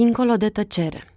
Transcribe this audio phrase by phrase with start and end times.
[0.00, 1.14] Dincolo de tăcere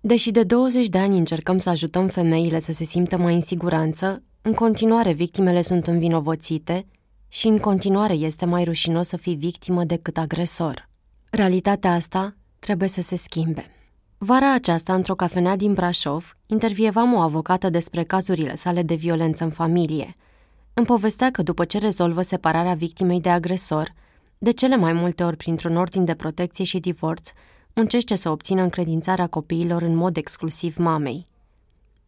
[0.00, 4.22] Deși de 20 de ani încercăm să ajutăm femeile să se simtă mai în siguranță,
[4.42, 6.86] în continuare victimele sunt învinovățite
[7.28, 10.88] și în continuare este mai rușinos să fii victimă decât agresor.
[11.30, 13.66] Realitatea asta trebuie să se schimbe.
[14.18, 19.50] Vara aceasta, într-o cafenea din Brașov, intervievam o avocată despre cazurile sale de violență în
[19.50, 20.14] familie.
[20.74, 23.94] Îmi povestea că după ce rezolvă separarea victimei de agresor,
[24.38, 27.30] de cele mai multe ori printr-un ordin de protecție și divorț,
[27.74, 31.26] muncește să obțină încredințarea copiilor în mod exclusiv mamei.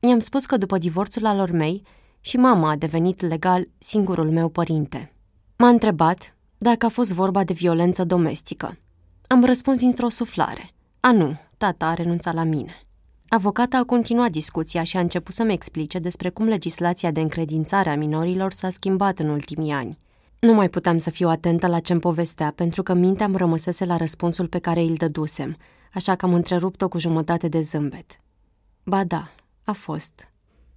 [0.00, 1.82] I-am spus că după divorțul alor mei,
[2.24, 5.12] și mama a devenit legal singurul meu părinte.
[5.56, 8.78] M-a întrebat dacă a fost vorba de violență domestică.
[9.26, 10.70] Am răspuns dintr-o suflare.
[11.00, 12.74] A, nu, tata a renunțat la mine.
[13.28, 17.96] Avocata a continuat discuția și a început să-mi explice despre cum legislația de încredințare a
[17.96, 19.98] minorilor s-a schimbat în ultimii ani.
[20.46, 23.96] Nu mai puteam să fiu atentă la ce-mi povestea, pentru că mintea îmi rămăsese la
[23.96, 25.56] răspunsul pe care îl dădusem,
[25.92, 28.16] așa că am întrerupt-o cu jumătate de zâmbet.
[28.84, 29.30] Ba da,
[29.64, 30.28] a fost.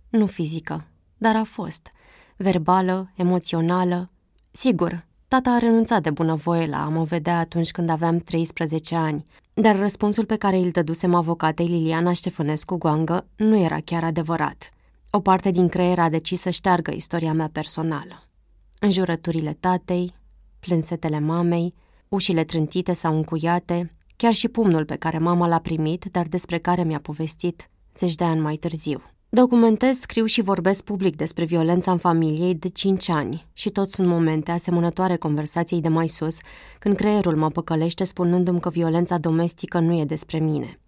[0.10, 1.92] Nu fizică, dar a fost.
[2.38, 4.10] Verbală, emoțională.
[4.52, 9.26] Sigur, tata a renunțat de bunăvoie la a mă vedea atunci când aveam 13 ani,
[9.54, 14.70] dar răspunsul pe care îl dădusem avocatei Liliana Ștefănescu Goangă nu era chiar adevărat.
[15.10, 18.20] O parte din creier a decis să șteargă istoria mea personală.
[18.86, 20.16] Înjurăturile tatei,
[20.60, 21.74] plânsetele mamei,
[22.10, 26.84] ușile trântite sau încuiate, chiar și pumnul pe care mama l-a primit, dar despre care
[26.84, 29.02] mi-a povestit zeci de ani mai târziu.
[29.30, 34.08] Documentez, scriu și vorbesc public despre violența în familie de 5 ani și tot sunt
[34.08, 36.38] momente asemănătoare conversației de mai sus,
[36.80, 40.80] când creierul mă păcălește spunându-mi că violența domestică nu e despre mine.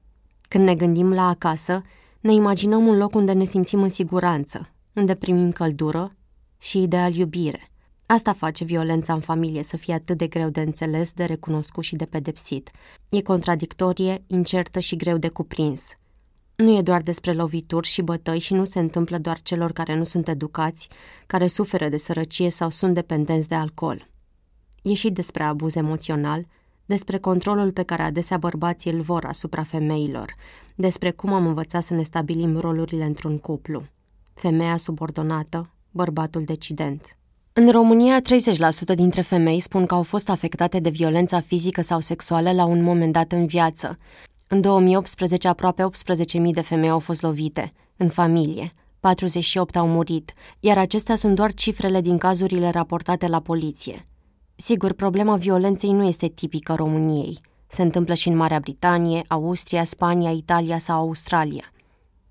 [0.41, 1.81] Când ne gândim la acasă,
[2.19, 6.11] ne imaginăm un loc unde ne simțim în siguranță, unde primim căldură
[6.57, 7.71] și ideal iubire.
[8.07, 11.95] Asta face violența în familie să fie atât de greu de înțeles, de recunoscut și
[11.95, 12.71] de pedepsit.
[13.09, 15.93] E contradictorie, incertă și greu de cuprins–
[16.57, 20.03] nu e doar despre lovituri și bătăi și nu se întâmplă doar celor care nu
[20.03, 20.89] sunt educați,
[21.27, 24.07] care suferă de sărăcie sau sunt dependenți de alcool.
[24.83, 26.45] E și despre abuz emoțional,
[26.85, 30.35] despre controlul pe care adesea bărbații îl vor asupra femeilor,
[30.75, 33.83] despre cum am învățat să ne stabilim rolurile într-un cuplu.
[34.33, 37.16] Femeia subordonată, bărbatul decident.
[37.59, 42.51] În România, 30% dintre femei spun că au fost afectate de violența fizică sau sexuală
[42.51, 43.97] la un moment dat în viață,
[44.47, 48.71] în 2018, aproape 18.000 de femei au fost lovite, în familie.
[48.99, 54.05] 48 au murit, iar acestea sunt doar cifrele din cazurile raportate la poliție.
[54.55, 57.39] Sigur, problema violenței nu este tipică României.
[57.67, 61.71] Se întâmplă și în Marea Britanie, Austria, Spania, Italia sau Australia.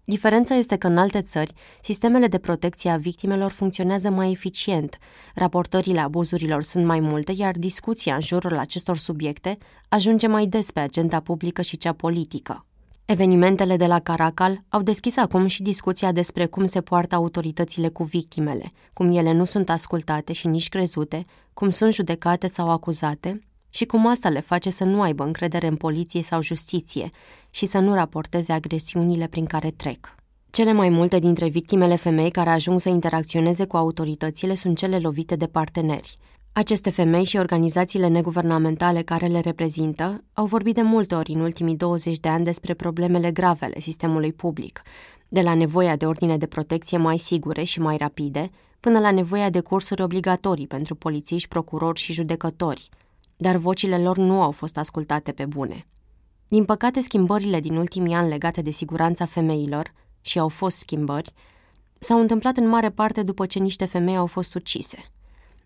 [0.08, 4.98] Diferența este că în alte țări, sistemele de protecție a victimelor funcționează mai eficient,
[5.34, 9.58] raportările abuzurilor sunt mai multe, iar discuția în jurul acestor subiecte
[9.88, 12.66] ajunge mai des pe agenda publică și cea politică.
[13.04, 18.02] Evenimentele de la Caracal au deschis acum și discuția despre cum se poartă autoritățile cu
[18.02, 23.40] victimele, cum ele nu sunt ascultate și nici crezute, cum sunt judecate sau acuzate
[23.70, 27.10] și cum asta le face să nu aibă încredere în poliție sau justiție
[27.50, 30.14] și să nu raporteze agresiunile prin care trec.
[30.50, 35.36] Cele mai multe dintre victimele femei care ajung să interacționeze cu autoritățile sunt cele lovite
[35.36, 36.16] de parteneri.
[36.52, 41.76] Aceste femei și organizațiile neguvernamentale care le reprezintă au vorbit de multe ori în ultimii
[41.76, 44.82] 20 de ani despre problemele grave ale sistemului public,
[45.28, 48.50] de la nevoia de ordine de protecție mai sigure și mai rapide,
[48.80, 52.88] până la nevoia de cursuri obligatorii pentru polițiști, procurori și judecători–
[53.36, 55.86] dar vocile lor nu au fost ascultate pe bune.
[56.48, 61.32] Din păcate, schimbările din ultimii ani legate de siguranța femeilor, și au fost schimbări,
[61.98, 65.04] s-au întâmplat în mare parte după ce niște femei au fost ucise.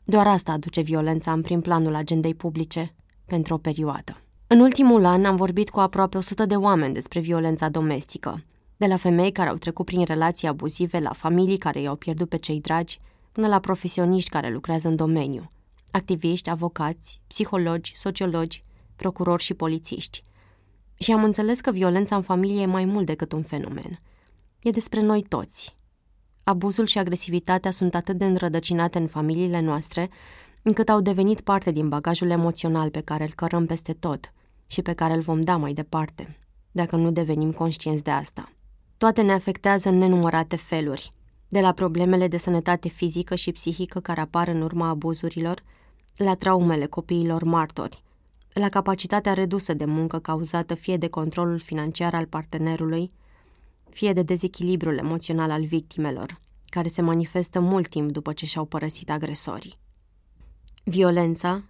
[0.04, 2.94] Doar asta aduce violența în prim planul agendei publice
[3.24, 4.16] pentru o perioadă.
[4.46, 8.44] În ultimul an am vorbit cu aproape 100 de oameni despre violența domestică,
[8.76, 12.36] de la femei care au trecut prin relații abuzive, la familii care i-au pierdut pe
[12.36, 13.00] cei dragi,
[13.32, 15.46] până la profesioniști care lucrează în domeniu–
[15.92, 18.64] activiști, avocați, psihologi, sociologi,
[18.96, 20.22] procurori și polițiști.
[20.94, 23.98] Și am înțeles că violența în familie e mai mult decât un fenomen.
[24.62, 25.74] E despre noi toți.
[26.44, 30.10] Abuzul și agresivitatea sunt atât de înrădăcinate în familiile noastre,
[30.62, 34.32] încât au devenit parte din bagajul emoțional pe care îl cărăm peste tot
[34.66, 36.38] și pe care îl vom da mai departe,
[36.70, 38.52] dacă nu devenim conștienți de asta.
[38.96, 41.12] Toate ne afectează în nenumărate feluri,
[41.48, 45.62] de la problemele de sănătate fizică și psihică care apar în urma abuzurilor,
[46.24, 48.02] la traumele copiilor martori,
[48.52, 53.10] la capacitatea redusă de muncă cauzată fie de controlul financiar al partenerului,
[53.90, 59.10] fie de dezechilibrul emoțional al victimelor, care se manifestă mult timp după ce și-au părăsit
[59.10, 59.78] agresorii.
[60.84, 61.62] Violența,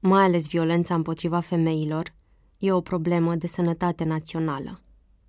[0.00, 2.12] mai ales violența împotriva femeilor,
[2.58, 4.80] E o problemă de sănătate națională.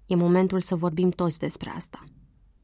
[0.05, 2.03] E momentul să vorbim toți despre asta.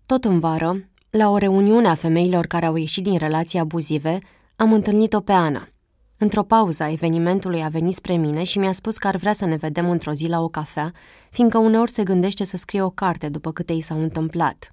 [0.06, 4.20] Tot în vară, la o reuniune a femeilor care au ieșit din relații abuzive,
[4.56, 5.68] am întâlnit-o pe Ana.
[6.24, 9.46] Într-o pauză a evenimentului a venit spre mine și mi-a spus că ar vrea să
[9.46, 10.92] ne vedem într-o zi la o cafea,
[11.30, 14.72] fiindcă uneori se gândește să scrie o carte după câte i s-au întâmplat.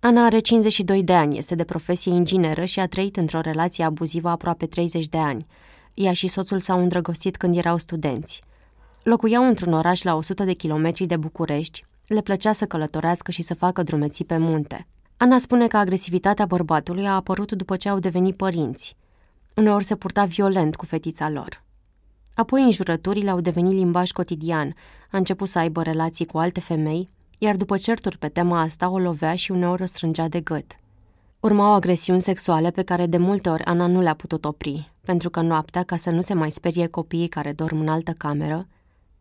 [0.00, 4.28] Ana are 52 de ani, este de profesie ingineră și a trăit într-o relație abuzivă
[4.28, 5.46] aproape 30 de ani.
[5.94, 8.42] Ea și soțul s-au îndrăgostit când erau studenți.
[9.02, 13.54] Locuiau într-un oraș la 100 de kilometri de București, le plăcea să călătorească și să
[13.54, 14.86] facă drumeții pe munte.
[15.16, 18.96] Ana spune că agresivitatea bărbatului a apărut după ce au devenit părinți.
[19.58, 21.62] Uneori se purta violent cu fetița lor.
[22.34, 24.74] Apoi înjurăturile au devenit limbaj cotidian,
[25.10, 28.98] a început să aibă relații cu alte femei, iar după certuri pe tema asta o
[28.98, 30.76] lovea și uneori o strângea de gât.
[31.40, 35.40] Urmau agresiuni sexuale pe care de multe ori Ana nu le-a putut opri, pentru că
[35.40, 38.66] noaptea, ca să nu se mai sperie copiii care dorm în altă cameră,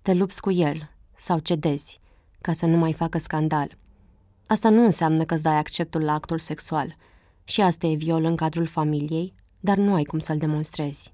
[0.01, 1.99] te lupți cu el sau cedezi,
[2.41, 3.77] ca să nu mai facă scandal.
[4.45, 6.95] Asta nu înseamnă că îți dai acceptul la actul sexual.
[7.43, 11.13] Și asta e viol în cadrul familiei, dar nu ai cum să-l demonstrezi.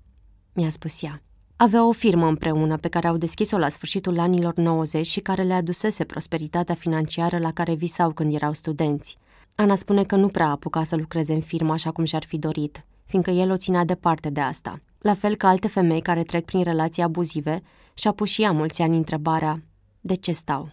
[0.53, 1.21] Mi-a spus ea.
[1.55, 5.53] Avea o firmă împreună pe care au deschis-o la sfârșitul anilor 90 și care le
[5.53, 9.17] adusese prosperitatea financiară la care visau când erau studenți.
[9.55, 12.85] Ana spune că nu prea apuca să lucreze în firmă așa cum și-ar fi dorit,
[13.05, 14.79] fiindcă el o ținea departe de asta.
[14.99, 17.61] La fel ca alte femei care trec prin relații abuzive,
[17.93, 19.63] și-a pus și ea mulți ani întrebarea
[20.01, 20.71] de ce stau?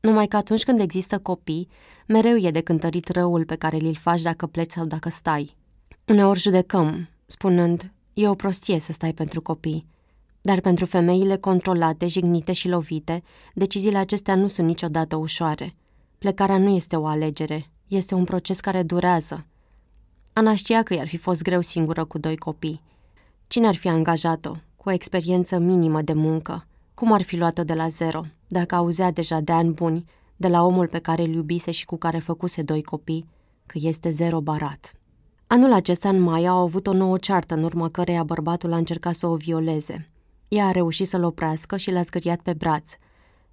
[0.00, 1.68] Numai că atunci când există copii,
[2.06, 5.56] mereu e de cântărit răul pe care li-l faci dacă pleci sau dacă stai.
[6.10, 9.86] Uneori judecăm, spunând, e o prostie să stai pentru copii.
[10.40, 13.22] Dar pentru femeile controlate, jignite și lovite,
[13.54, 15.74] deciziile acestea nu sunt niciodată ușoare.
[16.18, 19.46] Plecarea nu este o alegere, este un proces care durează.
[20.32, 22.80] Ana știa că i-ar fi fost greu singură cu doi copii.
[23.46, 26.66] Cine ar fi angajat-o, cu o experiență minimă de muncă?
[26.94, 30.04] Cum ar fi luat-o de la zero, dacă auzea deja de ani buni,
[30.36, 33.28] de la omul pe care îl iubise și cu care făcuse doi copii,
[33.66, 34.94] că este zero barat?
[35.52, 39.14] Anul acesta, în mai, au avut o nouă ceartă, în urma căreia bărbatul a încercat
[39.14, 40.10] să o violeze.
[40.48, 42.94] Ea a reușit să-l oprească și l-a zgâriat pe braț.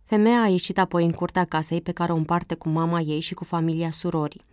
[0.04, 3.34] Femeia a ieșit apoi în curtea casei pe care o împarte cu mama ei și
[3.34, 4.46] cu familia surorii.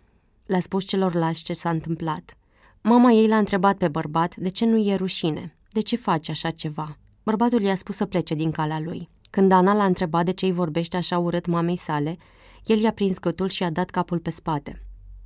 [0.45, 2.37] Le-a spus celorlalți ce s-a întâmplat.
[2.81, 6.49] Mama ei l-a întrebat pe bărbat de ce nu e rușine, de ce face așa
[6.49, 6.97] ceva.
[7.23, 9.09] Bărbatul i-a spus să plece din calea lui.
[9.29, 12.17] Când Ana l-a întrebat de ce îi vorbește așa urât mamei sale,
[12.63, 14.81] el i-a prins gâtul și a dat capul pe spate.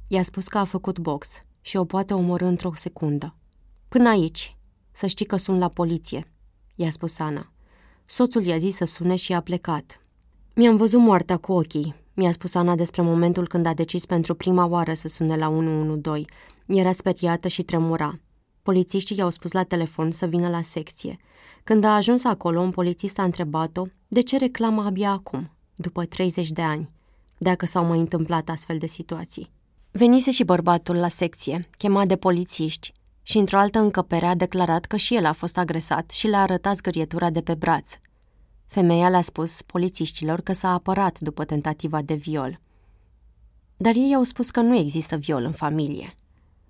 [0.07, 3.35] I-a spus că a făcut box și o poate omorâ într-o secundă.
[3.87, 4.57] Până aici,
[4.91, 6.31] să știi că sunt la poliție,
[6.75, 7.51] i-a spus Ana.
[8.05, 10.01] Soțul i-a zis să sune și a plecat.
[10.55, 14.65] Mi-am văzut moartea cu ochii, mi-a spus Ana despre momentul când a decis pentru prima
[14.65, 16.33] oară să sune la 112.
[16.65, 18.19] Era speriată și tremura.
[18.61, 21.17] Polițiștii i-au spus la telefon să vină la secție.
[21.63, 26.49] Când a ajuns acolo, un polițist a întrebat-o de ce reclamă abia acum, după 30
[26.49, 26.89] de ani,
[27.37, 29.51] dacă s-au mai întâmplat astfel de situații.
[29.91, 34.95] Venise și bărbatul la secție, chemat de polițiști, și într-o altă încăpere a declarat că
[34.95, 37.93] și el a fost agresat și le-a arătat zgârietura de pe braț.
[38.67, 42.59] Femeia le-a spus polițiștilor că s-a apărat după tentativa de viol.
[43.77, 46.17] Dar ei au spus că nu există viol în familie.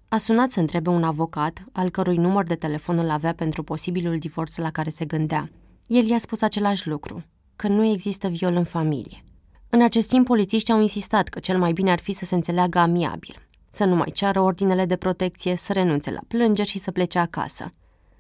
[0.07, 4.17] A sunat să întrebe un avocat, al cărui număr de telefon îl avea pentru posibilul
[4.17, 5.49] divorț la care se gândea.
[5.87, 7.23] El i-a spus același lucru,
[7.55, 9.23] că nu există viol în familie.
[9.69, 12.79] În acest timp, polițiștii au insistat că cel mai bine ar fi să se înțeleagă
[12.79, 13.35] amiabil,
[13.69, 17.71] să nu mai ceară ordinele de protecție, să renunțe la plângeri și să plece acasă.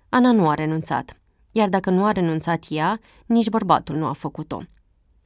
[0.09, 1.19] Ana nu a renunțat,
[1.51, 4.61] iar dacă nu a renunțat ea, nici bărbatul nu a făcut-o.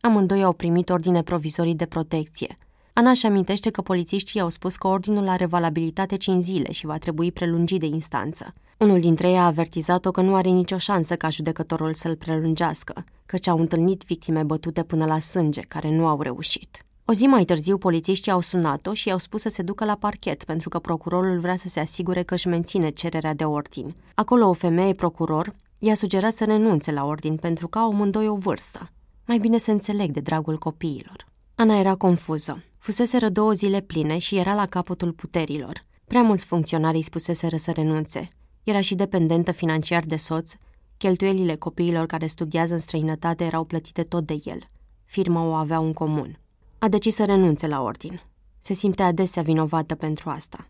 [0.01, 2.55] Amândoi au primit ordine provizorii de protecție–
[2.93, 6.97] Ana își amintește că polițiștii au spus că ordinul are valabilitate 5 zile și va
[6.97, 8.53] trebui prelungit de instanță.
[8.83, 13.47] Unul dintre ei a avertizat-o că nu are nicio șansă ca judecătorul să-l prelungească, căci
[13.47, 16.85] au întâlnit victime bătute până la sânge, care nu au reușit.
[17.05, 20.43] O zi mai târziu, polițiștii au sunat-o și i-au spus să se ducă la parchet,
[20.43, 23.95] pentru că procurorul vrea să se asigure că își menține cererea de ordin.
[24.15, 28.35] Acolo o femeie procuror i-a sugerat să renunțe la ordin pentru că au amândoi o
[28.35, 28.89] vârstă.
[29.25, 31.25] Mai bine să înțeleg de dragul copiilor.
[31.55, 32.63] Ana era confuză.
[32.77, 35.85] Fuseseră două zile pline și era la capătul puterilor.
[36.05, 38.29] Prea mulți funcționari îi spuseseră să renunțe.
[38.63, 40.53] Era și dependentă financiar de soț,
[40.97, 44.67] cheltuielile copiilor care studiază în străinătate erau plătite tot de el.
[45.05, 46.39] Firma o avea în comun.
[46.79, 48.21] A decis să renunțe la ordin.
[48.59, 50.67] Se simte adesea vinovată pentru asta.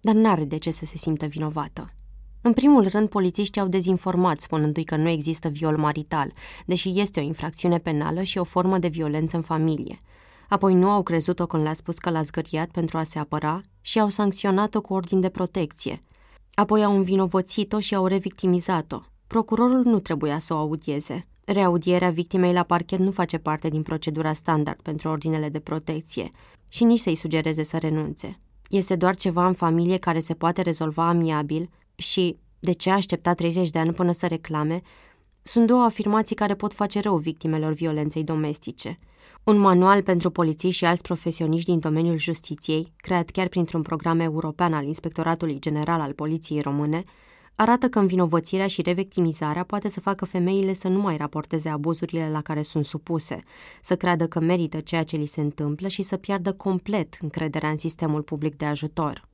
[0.00, 1.90] Dar n-are de ce să se simtă vinovată.
[2.40, 6.32] În primul rând, polițiștii au dezinformat, spunându-i că nu există viol marital,
[6.66, 9.98] deși este o infracțiune penală și o formă de violență în familie–
[10.48, 14.00] Apoi nu au crezut-o când le-a spus că l-a zgâriat pentru a se apăra și
[14.00, 15.98] au sancționat-o cu ordin de protecție.
[16.58, 19.00] Apoi au învinovățit-o și au revictimizat-o.
[19.26, 21.24] Procurorul nu trebuia să o audieze.
[21.44, 26.28] Reaudierea victimei la parchet nu face parte din procedura standard pentru ordinele de protecție
[26.68, 28.38] și nici să-i sugereze să renunțe.
[28.68, 33.70] Este doar ceva în familie care se poate rezolva amiabil și, de ce aștepta 30
[33.70, 34.80] de ani până să reclame,
[35.42, 38.98] sunt două afirmații care pot face rău victimelor violenței domestice.
[39.44, 44.72] Un manual pentru polițiști și alți profesioniști din domeniul justiției, creat chiar printr-un program european
[44.72, 47.02] al Inspectoratului General al Poliției Române,
[47.54, 52.40] arată că învinovățirea și revictimizarea poate să facă femeile să nu mai raporteze abuzurile la
[52.40, 53.42] care sunt supuse,
[53.80, 57.78] să creadă că merită ceea ce li se întâmplă și să piardă complet încrederea în
[57.78, 59.28] sistemul public de ajutor.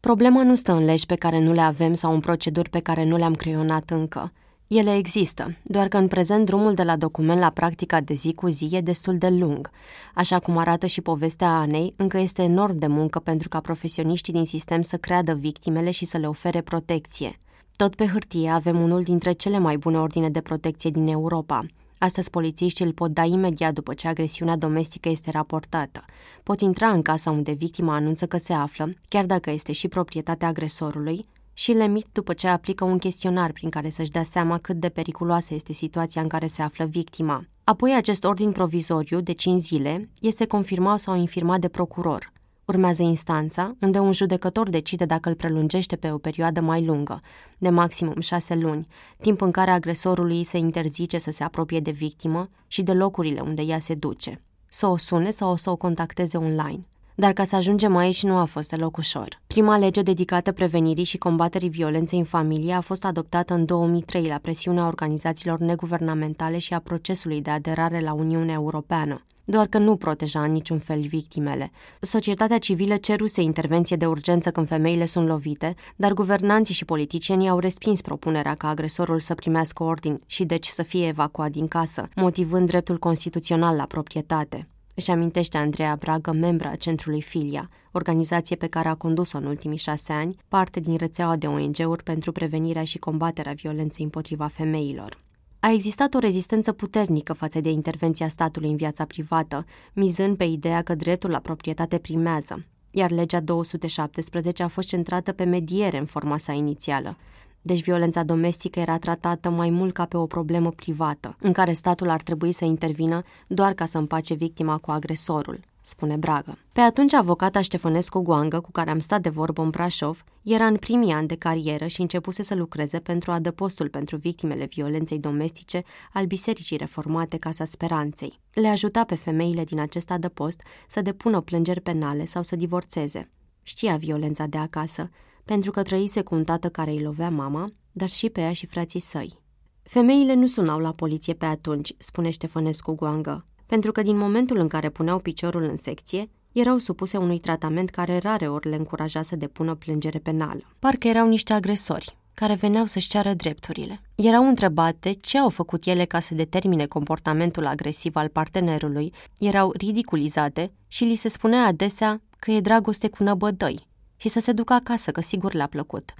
[0.00, 3.04] Problema nu stă în legi pe care nu le avem sau în proceduri pe care
[3.04, 4.32] nu le-am creionat încă.
[4.74, 8.48] Ele există, doar că în prezent drumul de la document la practica de zi cu
[8.48, 9.70] zi e destul de lung.
[10.14, 14.44] Așa cum arată și povestea Anei, încă este enorm de muncă pentru ca profesioniștii din
[14.44, 17.38] sistem să creadă victimele și să le ofere protecție.
[17.76, 21.66] Tot pe hârtie avem unul dintre cele mai bune ordine de protecție din Europa.
[21.98, 26.04] Astăzi polițiștii îl pot da imediat după ce agresiunea domestică este raportată.
[26.42, 30.48] Pot intra în casa unde victima anunță că se află, chiar dacă este și proprietatea
[30.48, 34.76] agresorului, și le emit după ce aplică un chestionar prin care să-și dea seama cât
[34.76, 37.44] de periculoasă este situația în care se află victima.
[37.64, 42.32] Apoi acest ordin provizoriu de 5 zile este confirmat sau infirmat de procuror.
[42.64, 47.20] Urmează instanța, unde un judecător decide dacă îl prelungește pe o perioadă mai lungă,
[47.58, 48.86] de maximum șase luni,
[49.20, 53.62] timp în care agresorului se interzice să se apropie de victimă și de locurile unde
[53.62, 56.86] ea se duce, să o sune sau să o contacteze online.
[57.14, 59.40] Dar ca să ajungem aici nu a fost deloc ușor.
[59.46, 64.38] Prima lege dedicată prevenirii și combaterii violenței în familie a fost adoptată în 2003 la
[64.42, 70.42] presiunea organizațiilor neguvernamentale și a procesului de aderare la Uniunea Europeană doar că nu proteja
[70.42, 71.70] în niciun fel victimele.
[72.00, 77.58] Societatea civilă ceruse intervenție de urgență când femeile sunt lovite, dar guvernanții și politicienii au
[77.58, 82.66] respins propunerea ca agresorul să primească ordin și deci să fie evacuat din casă, motivând
[82.66, 84.68] dreptul constituțional la proprietate.
[84.94, 89.76] Își amintește Andreea Bragă, membra a Centrului Filia, organizație pe care a condus-o în ultimii
[89.78, 95.18] șase ani, parte din rețeaua de ONG-uri pentru prevenirea și combaterea violenței împotriva femeilor.
[95.60, 100.82] A existat o rezistență puternică față de intervenția statului în viața privată, mizând pe ideea
[100.82, 106.38] că dreptul la proprietate primează, iar legea 217 a fost centrată pe mediere în forma
[106.38, 107.16] sa inițială.
[107.62, 112.08] Deci violența domestică era tratată mai mult ca pe o problemă privată, în care statul
[112.08, 116.58] ar trebui să intervină doar ca să împace victima cu agresorul, spune Bragă.
[116.72, 120.76] Pe atunci avocata Ștefănescu Goangă, cu care am stat de vorbă în Brașov, era în
[120.76, 126.26] primii ani de carieră și începuse să lucreze pentru adăpostul pentru victimele violenței domestice al
[126.26, 128.40] Bisericii Reformate Casa Speranței.
[128.52, 133.30] Le ajuta pe femeile din acest adăpost să depună plângeri penale sau să divorțeze.
[133.62, 135.10] Știa violența de acasă,
[135.44, 138.66] pentru că trăise cu un tată care îi lovea mama, dar și pe ea și
[138.66, 139.40] frații săi.
[139.82, 144.68] Femeile nu sunau la poliție pe atunci, spune Ștefănescu Goangă, pentru că din momentul în
[144.68, 149.36] care puneau piciorul în secție, erau supuse unui tratament care rare ori le încuraja să
[149.36, 150.60] depună plângere penală.
[150.78, 154.00] Parcă erau niște agresori, care veneau să-și ceară drepturile.
[154.14, 160.72] Erau întrebate ce au făcut ele ca să determine comportamentul agresiv al partenerului, erau ridiculizate
[160.88, 163.90] și li se spunea adesea că e dragoste cu năbădăi
[164.22, 166.14] și să se ducă acasă, că sigur le-a plăcut.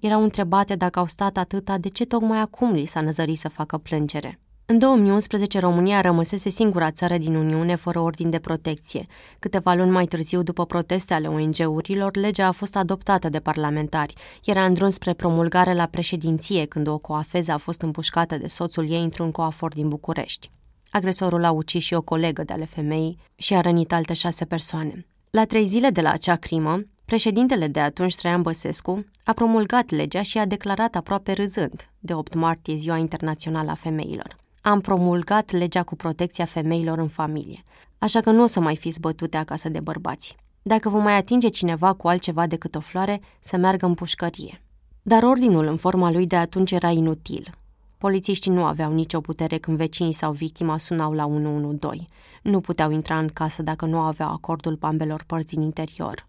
[0.00, 3.78] Erau întrebate dacă au stat atâta, de ce tocmai acum li s-a năzărit să facă
[3.78, 4.40] plângere.
[4.66, 9.06] În 2011, România rămăsese singura țară din Uniune fără ordin de protecție.
[9.38, 14.14] Câteva luni mai târziu, după proteste ale ONG-urilor, legea a fost adoptată de parlamentari.
[14.44, 18.90] Era în drum spre promulgare la președinție când o coafeză a fost împușcată de soțul
[18.90, 20.50] ei într-un coafor din București.
[20.90, 25.06] Agresorul a ucis și o colegă de ale femeii și a rănit alte șase persoane.
[25.30, 30.22] La trei zile de la acea crimă, președintele de atunci, Traian Băsescu, a promulgat legea
[30.22, 34.36] și a declarat aproape râzând de 8 martie Ziua Internațională a Femeilor
[34.66, 37.62] am promulgat legea cu protecția femeilor în familie,
[37.98, 40.36] așa că nu o să mai fiți bătute acasă de bărbați.
[40.62, 44.62] Dacă vă mai atinge cineva cu altceva decât o floare, să meargă în pușcărie.
[45.02, 47.50] Dar ordinul în forma lui de atunci era inutil.
[47.98, 52.06] Polițiștii nu aveau nicio putere când vecinii sau victima sunau la 112.
[52.42, 56.26] Nu puteau intra în casă dacă nu aveau acordul ambelor părți din interior.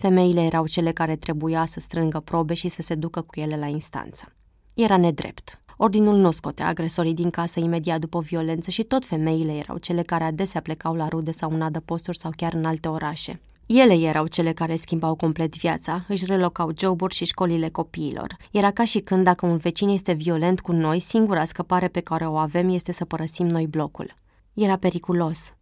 [0.00, 3.66] Femeile erau cele care trebuia să strângă probe și să se ducă cu ele la
[3.66, 4.32] instanță.
[4.74, 5.60] Era nedrept.
[5.76, 10.24] Ordinul nu scotea agresorii din casă imediat după violență și tot femeile erau cele care
[10.24, 13.40] adesea plecau la rude sau în adăposturi sau chiar în alte orașe.
[13.66, 18.36] Ele erau cele care schimbau complet viața, își relocau joburi și școlile copiilor.
[18.50, 22.26] Era ca și când dacă un vecin este violent cu noi, singura scăpare pe care
[22.26, 24.14] o avem este să părăsim noi blocul.
[24.54, 25.52] Era periculos.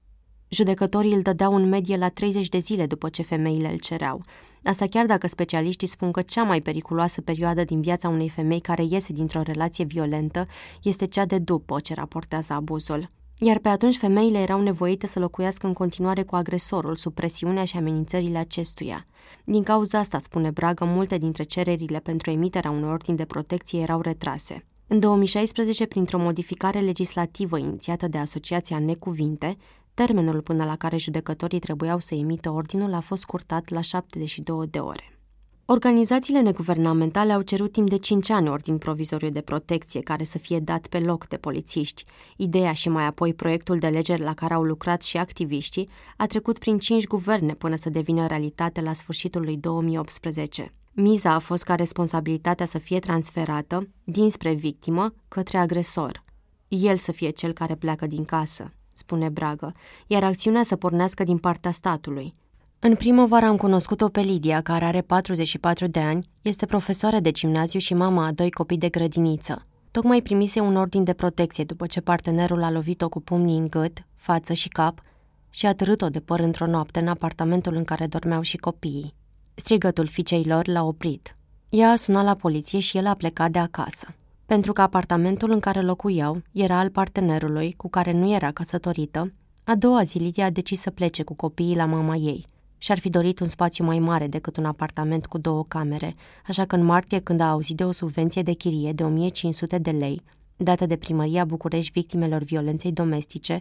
[0.48, 4.22] Judecătorii îl dădeau în medie la 30 de zile după ce femeile îl cereau.
[4.64, 8.84] Asta chiar dacă specialiștii spun că cea mai periculoasă perioadă din viața unei femei care
[8.88, 10.46] iese dintr-o relație violentă
[10.82, 13.08] este cea de după ce raportează abuzul.
[13.38, 17.76] Iar pe atunci femeile erau nevoite să locuiască în continuare cu agresorul sub presiunea și
[17.76, 19.06] amenințările acestuia.
[19.44, 24.00] Din cauza asta, spune Bragă, multe dintre cererile pentru emiterea unui ordin de protecție erau
[24.00, 24.64] retrase.
[24.86, 29.56] În 2016, printr-o modificare legislativă inițiată de Asociația Necuvinte,
[29.96, 34.78] termenul până la care judecătorii trebuiau să emită ordinul a fost scurtat la 72 de
[34.78, 35.18] ore.
[35.64, 40.58] Organizațiile neguvernamentale au cerut timp de 5 ani ordin provizoriu de protecție care să fie
[40.58, 42.04] dat pe loc de polițiști.
[42.36, 46.58] Ideea și mai apoi proiectul de lege la care au lucrat și activiștii a trecut
[46.58, 50.72] prin 5 guverne până să devină realitate la sfârșitul lui 2018.
[50.92, 56.22] Miza a fost ca responsabilitatea să fie transferată dinspre victimă către agresor.
[56.68, 59.72] El să fie cel care pleacă din casă, spune Bragă,
[60.06, 62.34] iar acțiunea să pornească din partea statului–
[62.78, 67.78] în primăvară am cunoscut-o pe Lidia, care are 44 de ani, este profesoară de gimnaziu
[67.78, 69.66] și mama a doi copii de grădiniță.
[69.90, 74.04] Tocmai primise un ordin de protecție după ce partenerul a lovit-o cu pumnii în gât,
[74.14, 75.02] față și cap
[75.50, 79.14] și a târât-o de păr într-o noapte în apartamentul în care dormeau și copiii.
[79.54, 81.36] Strigătul fiicei lor l-a oprit.
[81.68, 84.14] Ea a sunat la poliție și el a plecat de acasă.
[84.46, 89.32] Pentru că apartamentul în care locuiau era al partenerului, cu care nu era căsătorită,
[89.64, 92.46] a doua zi Lidia a decis să plece cu copiii la mama ei–
[92.78, 96.14] și-ar fi dorit un spațiu mai mare decât un apartament cu două camere,
[96.46, 99.90] așa că în martie, când a auzit de o subvenție de chirie de 1500 de
[99.90, 100.22] lei,
[100.56, 103.60] dată de primăria București victimelor violenței domestice,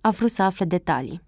[0.00, 1.22] a vrut să afle detalii.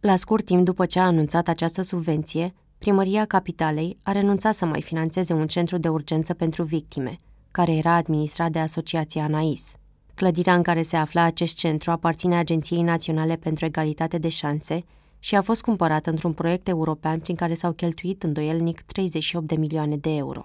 [0.00, 4.82] La scurt timp după ce a anunțat această subvenție, primăria capitalei a renunțat să mai
[4.82, 7.16] financeze un centru de urgență pentru victime,
[7.50, 9.76] care era administrat de Asociația ANAIS.
[10.14, 14.84] Clădirea în care se afla acest centru aparține Agenției Naționale pentru Egalitate de Șanse
[15.18, 19.96] și a fost cumpărat într-un proiect european prin care s-au cheltuit îndoielnic 38 de milioane
[19.96, 20.42] de euro.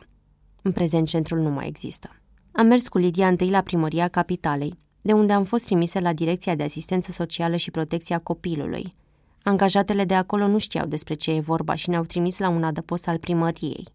[0.62, 2.10] În prezent, centrul nu mai există.
[2.52, 6.56] Am mers cu Lidia întâi la primăria capitalei, de unde am fost trimise la Direcția
[6.56, 8.96] de Asistență Socială și Protecția Copilului.
[9.44, 13.08] Angajatele de acolo nu știau despre ce e vorba și ne-au trimis la un adăpost
[13.08, 13.88] al primăriei.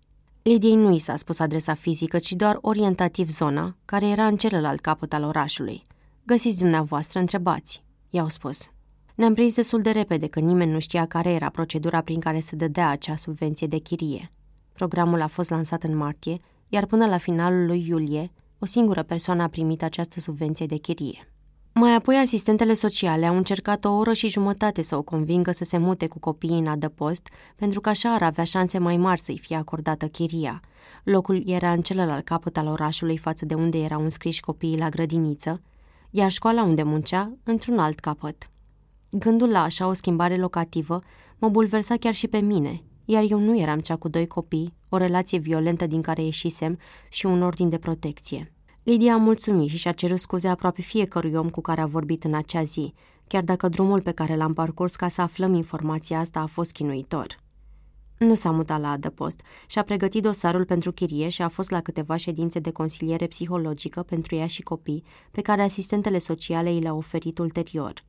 [0.43, 4.81] Lidiei nu i s-a spus adresa fizică, ci doar orientativ zona, care era în celălalt
[4.81, 5.83] capăt al orașului.
[6.25, 8.71] Găsiți dumneavoastră, întrebați, i-au spus.
[9.15, 12.57] Ne-am prins destul de repede că nimeni nu știa care era procedura prin care se
[12.57, 14.31] dădea acea subvenție de chirie.
[14.73, 19.43] Programul a fost lansat în martie, iar până la finalul lui iulie, o singură persoană
[19.43, 21.33] a primit această subvenție de chirie.
[21.75, 25.79] Mai apoi, asistentele sociale au încercat o oră și jumătate să o convingă să se
[25.79, 29.57] mute cu copiii în adăpost, pentru că așa ar avea șanse mai mari să-i fie
[29.57, 30.61] acordată chiria.
[31.05, 35.63] Locul era în celălalt capăt al orașului față de unde erau înscriși copiii la grădiniță,
[36.11, 38.51] iar școala unde muncea, într-un alt capăt.
[39.11, 41.03] Gândul la așa o schimbare locativă
[41.39, 44.97] mă bulversa chiar și pe mine, iar eu nu eram cea cu doi copii, o
[44.97, 46.79] relație violentă din care ieșisem
[47.09, 48.53] și un ordin de protecție.
[48.91, 52.35] Lidia a mulțumit și și-a cerut scuze aproape fiecărui om cu care a vorbit în
[52.35, 52.95] acea zi,
[53.27, 57.41] chiar dacă drumul pe care l-am parcurs ca să aflăm informația asta a fost chinuitor.
[58.19, 59.41] Nu s-a mutat la adăpost.
[59.67, 64.35] Și-a pregătit dosarul pentru chirie și a fost la câteva ședințe de consiliere psihologică pentru
[64.35, 67.93] ea și copii, pe care asistentele sociale i le-au oferit ulterior–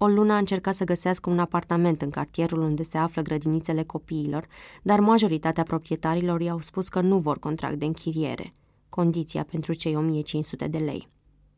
[0.00, 4.46] o lună a încercat să găsească un apartament în cartierul unde se află grădinițele copiilor,
[4.82, 8.54] dar majoritatea proprietarilor i-au spus că nu vor contract de închiriere,
[8.98, 11.08] condiția pentru cei 1500 de lei.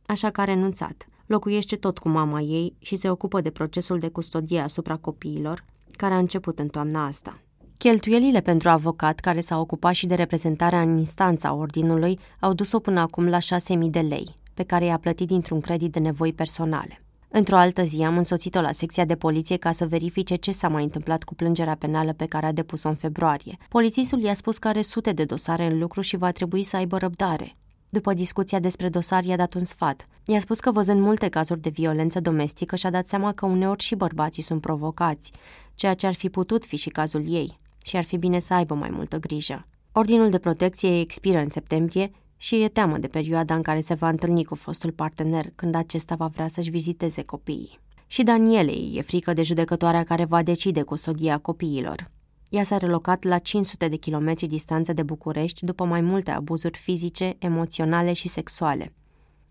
[0.06, 1.06] Așa că a renunțat.
[1.26, 6.14] Locuiește tot cu mama ei și se ocupă de procesul de custodie asupra copiilor, care
[6.14, 7.38] a început în toamna asta.
[7.76, 13.00] Cheltuielile pentru avocat, care s-a ocupat și de reprezentarea în instanța ordinului, au dus-o până
[13.00, 17.02] acum la 6.000 de lei, pe care i-a plătit dintr-un credit de nevoi personale.
[17.32, 20.82] Într-o altă zi am însoțit-o la secția de poliție ca să verifice ce s-a mai
[20.82, 23.56] întâmplat cu plângerea penală pe care a depus-o în februarie.
[23.68, 26.98] Polițistul i-a spus că are sute de dosare în lucru și va trebui să aibă
[26.98, 27.56] răbdare.
[27.88, 30.06] După discuția despre dosar, i-a dat un sfat.
[30.24, 33.94] I-a spus că văzând multe cazuri de violență domestică și-a dat seama că uneori și
[33.94, 35.32] bărbații sunt provocați,
[35.74, 38.74] ceea ce ar fi putut fi și cazul ei, și ar fi bine să aibă
[38.74, 39.64] mai multă grijă.
[39.92, 42.10] Ordinul de protecție expiră în septembrie
[42.42, 46.14] și e teamă de perioada în care se va întâlni cu fostul partener când acesta
[46.14, 47.78] va vrea să-și viziteze copiii.
[48.06, 52.10] Și Danielei e frică de judecătoarea care va decide cu sodia copiilor.
[52.48, 57.36] Ea s-a relocat la 500 de kilometri distanță de București după mai multe abuzuri fizice,
[57.38, 58.92] emoționale și sexuale.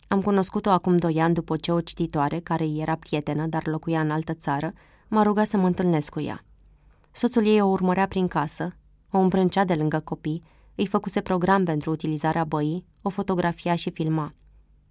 [0.08, 4.02] Am cunoscut-o acum doi ani după ce o cititoare, care îi era prietenă, dar locuia
[4.02, 4.72] în altă țară,
[5.08, 6.46] m-a rugat să mă întâlnesc cu ea.
[7.12, 8.76] Soțul ei o urmărea prin casă,
[9.12, 10.44] o îmbrâncea de lângă copii
[10.80, 14.34] îi făcuse program pentru utilizarea băii, o fotografia și filma.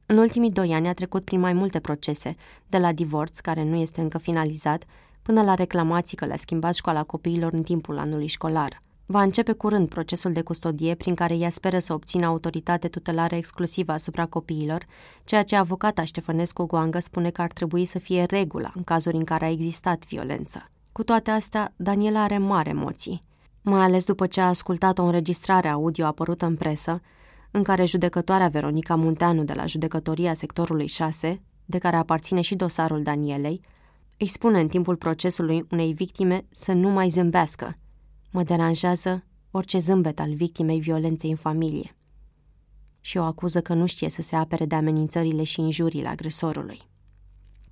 [0.06, 2.34] În ultimii doi ani a trecut prin mai multe procese,
[2.66, 4.84] de la divorț, care nu este încă finalizat,
[5.22, 8.78] până la reclamații că le-a schimbat școala copiilor în timpul anului școlar.
[9.06, 13.92] Va începe curând procesul de custodie prin care ea speră să obțină autoritate tutelară exclusivă
[13.92, 14.84] asupra copiilor,
[15.24, 19.24] ceea ce avocata Ștefănescu Goangă spune că ar trebui să fie regula în cazuri în
[19.24, 20.68] care a existat violență.
[20.92, 23.22] Cu toate astea, Daniela are mari emoții,
[23.68, 27.00] mai ales după ce a ascultat o înregistrare audio apărută în presă,
[27.50, 33.02] în care judecătoarea Veronica Munteanu de la judecătoria sectorului 6, de care aparține și dosarul
[33.02, 33.60] Danielei,
[34.16, 37.76] îi spune în timpul procesului unei victime să nu mai zâmbească.
[38.30, 41.96] Mă deranjează orice zâmbet al victimei violenței în familie.
[43.00, 46.80] Și o acuză că nu știe să se apere de amenințările și injuriile agresorului.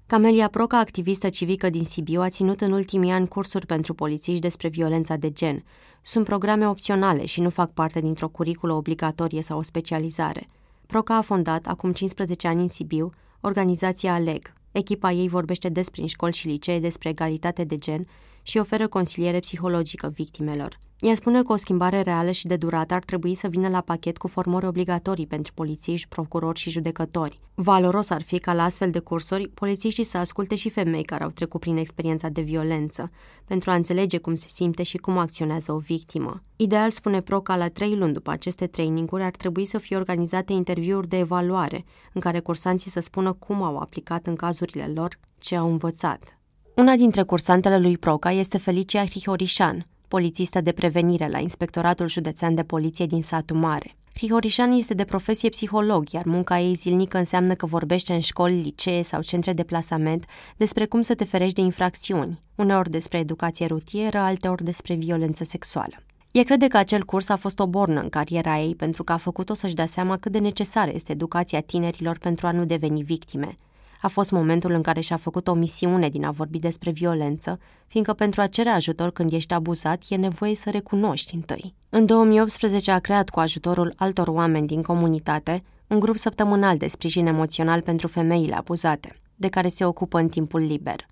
[0.09, 4.69] Camelia Proca, activistă civică din Sibiu, a ținut în ultimii ani cursuri pentru polițiști despre
[4.69, 5.65] violența de gen.
[6.03, 10.47] Sunt programe opționale și nu fac parte dintr-o curiculă obligatorie sau o specializare.
[10.87, 14.53] Proca a fondat, acum 15 ani în Sibiu, organizația ALEG.
[14.73, 18.07] Echipa ei vorbește despre în școli și licee despre egalitate de gen
[18.43, 20.79] și oferă consiliere psihologică victimelor.
[21.01, 24.17] Ea spune că o schimbare reală și de durată ar trebui să vină la pachet
[24.17, 27.41] cu formări obligatorii pentru polițiști, procurori și judecători.
[27.55, 31.31] Valoros ar fi ca la astfel de cursuri polițiștii să asculte și femei care au
[31.31, 33.11] trecut prin experiența de violență,
[33.45, 36.41] pentru a înțelege cum se simte și cum acționează o victimă.
[36.57, 40.53] Ideal, spune Pro, ca la trei luni după aceste traininguri ar trebui să fie organizate
[40.53, 45.57] interviuri de evaluare, în care cursanții să spună cum au aplicat în cazurile lor ce
[45.57, 46.39] au învățat.
[46.75, 52.63] Una dintre cursantele lui Proca este Felicia Hrihorișan, polițistă de prevenire la Inspectoratul Județean de
[52.63, 53.97] Poliție din satul Mare.
[54.15, 59.03] Hrihorișan este de profesie psiholog, iar munca ei zilnică înseamnă că vorbește în școli, licee
[59.03, 60.25] sau centre de plasament
[60.57, 65.97] despre cum să te ferești de infracțiuni, uneori despre educație rutieră, alteori despre violență sexuală.
[66.31, 69.17] Ea crede că acel curs a fost o bornă în cariera ei pentru că a
[69.17, 73.55] făcut-o să-și dea seama cât de necesară este educația tinerilor pentru a nu deveni victime–
[74.01, 78.13] a fost momentul în care și-a făcut o misiune din a vorbi despre violență, fiindcă
[78.13, 81.75] pentru a cere ajutor când ești abuzat e nevoie să recunoști întâi.
[81.89, 87.27] În 2018 a creat cu ajutorul altor oameni din comunitate un grup săptămânal de sprijin
[87.27, 91.07] emoțional pentru femeile abuzate, de care se ocupă în timpul liber.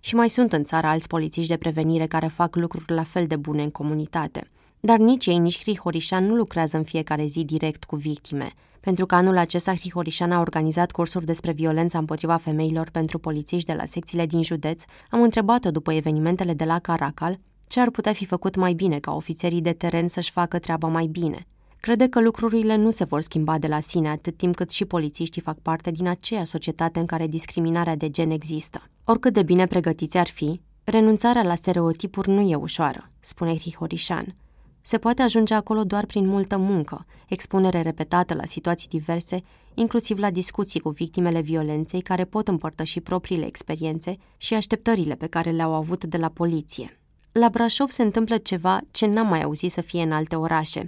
[0.00, 3.36] Și mai sunt în țară alți polițiști de prevenire care fac lucruri la fel de
[3.36, 4.50] bune în comunitate.
[4.80, 9.14] Dar nici ei, nici Hrihorișan nu lucrează în fiecare zi direct cu victime– pentru că
[9.14, 14.26] anul acesta Hrihorișan a organizat cursuri despre violența împotriva femeilor pentru polițiști de la secțiile
[14.26, 18.72] din județ, am întrebat-o după evenimentele de la Caracal ce ar putea fi făcut mai
[18.72, 21.46] bine ca ofițerii de teren să-și facă treaba mai bine.
[21.80, 25.42] Crede că lucrurile nu se vor schimba de la sine atât timp cât și polițiștii
[25.42, 28.82] fac parte din aceea societate în care discriminarea de gen există.
[29.04, 34.34] Oricât de bine pregătiți ar fi, renunțarea la stereotipuri nu e ușoară, spune Hrihorișan.
[34.84, 39.42] Se poate ajunge acolo doar prin multă muncă, expunere repetată la situații diverse,
[39.74, 45.50] inclusiv la discuții cu victimele violenței care pot împărtăși propriile experiențe și așteptările pe care
[45.50, 47.00] le-au avut de la poliție.
[47.32, 50.86] La Brașov se întâmplă ceva ce n-am mai auzit să fie în alte orașe.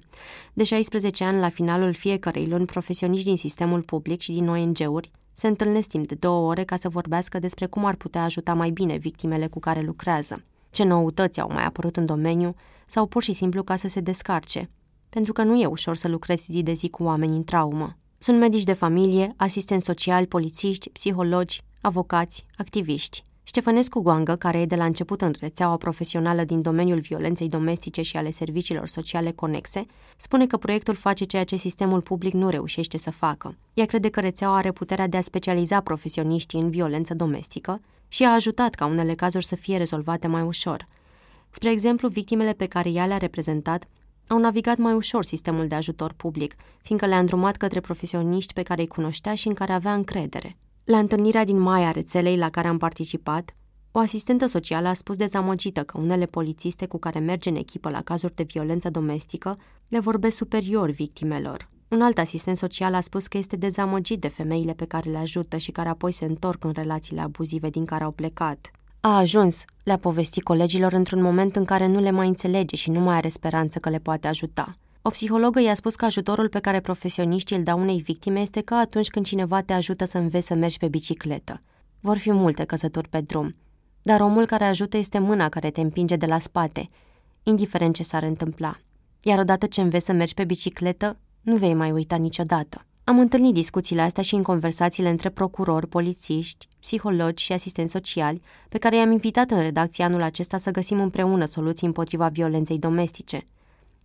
[0.53, 5.47] De 16 ani, la finalul fiecărei luni, profesioniști din sistemul public și din ONG-uri se
[5.47, 8.97] întâlnesc timp de două ore ca să vorbească despre cum ar putea ajuta mai bine
[8.97, 10.43] victimele cu care lucrează
[10.75, 12.55] ce noutăți au mai apărut în domeniu
[12.87, 14.71] sau pur și simplu ca să se descarce,
[15.09, 17.97] pentru că nu e ușor să lucrezi zi de zi cu oameni în traumă.
[18.19, 23.23] Sunt medici de familie, asistenți sociali, polițiști, psihologi, avocați, activiști.
[23.43, 28.17] Ștefănescu Goangă, care e de la început în rețeaua profesională din domeniul violenței domestice și
[28.17, 33.11] ale serviciilor sociale conexe, spune că proiectul face ceea ce sistemul public nu reușește să
[33.11, 33.57] facă.
[33.75, 37.81] Ea crede că rețeaua are puterea de a specializa profesioniștii în violență domestică
[38.15, 40.87] și a ajutat ca unele cazuri să fie rezolvate mai ușor.
[41.51, 43.89] Spre exemplu, victimele pe care ea le-a reprezentat
[44.27, 48.81] au navigat mai ușor sistemul de ajutor public, fiindcă le-a îndrumat către profesioniști pe care
[48.81, 50.57] îi cunoștea și în care avea încredere.
[50.85, 53.55] La întâlnirea din mai a rețelei la care am participat,
[53.93, 58.03] o asistentă socială a spus dezamăgită că unele polițiste cu care merge în echipă la
[58.03, 61.73] cazuri de violență domestică le vorbesc superior victimelor.
[61.89, 65.57] Un alt asistent social a spus că este dezamăgit de femeile pe care le ajută
[65.57, 68.71] și care apoi se întorc în relațiile abuzive din care au plecat.
[69.01, 73.01] A ajuns, le-a povestit colegilor într-un moment în care nu le mai înțelege și nu
[73.01, 74.75] mai are speranță că le poate ajuta.
[75.03, 78.77] O psihologă i-a spus că ajutorul pe care profesioniștii îl dau unei victime este ca
[78.77, 81.61] atunci când cineva te ajută să înveți să mergi pe bicicletă.
[82.01, 83.57] Vor fi multe căsături pe drum,
[84.03, 86.89] dar omul care ajută este mâna care te împinge de la spate,
[87.43, 88.77] indiferent ce s-ar întâmpla.
[89.23, 92.87] Iar odată ce înveți să mergi pe bicicletă, nu vei mai uita niciodată.
[93.05, 98.79] Am întâlnit discuțiile astea și în conversațiile între procurori, polițiști, psihologi și asistenți sociali, pe
[98.79, 103.45] care i-am invitat în redacție anul acesta să găsim împreună soluții împotriva violenței domestice.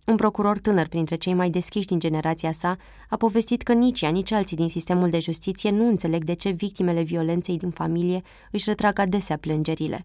[0.06, 2.76] Un procuror tânăr printre cei mai deschiși din generația sa
[3.08, 6.50] a povestit că nici ea, nici alții din sistemul de justiție nu înțeleg de ce
[6.50, 10.04] victimele violenței din familie își retrag adesea plângerile.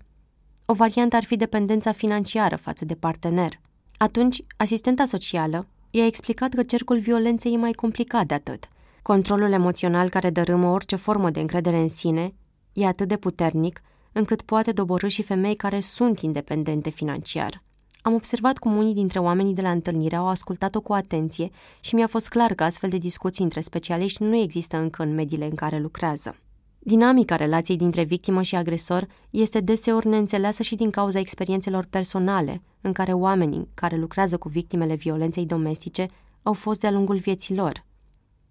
[0.65, 3.59] O variantă ar fi dependența financiară față de partener.
[3.97, 8.67] Atunci, asistenta socială i-a explicat că cercul violenței e mai complicat de atât.
[9.01, 12.33] Controlul emoțional care dărâmă orice formă de încredere în sine
[12.73, 13.81] e atât de puternic
[14.11, 17.61] încât poate doborâ și femei care sunt independente financiar.
[18.01, 22.07] Am observat cum unii dintre oamenii de la întâlnire au ascultat-o cu atenție și mi-a
[22.07, 25.79] fost clar că astfel de discuții între specialiști nu există încă în mediile în care
[25.79, 26.35] lucrează.
[26.79, 32.93] Dinamica relației dintre victimă și agresor este deseori neînțeleasă și din cauza experiențelor personale, în
[32.93, 36.07] care oamenii care lucrează cu victimele violenței domestice
[36.43, 37.85] au fost de-a lungul vieții lor.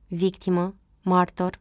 [0.08, 1.60] Victimă, martor,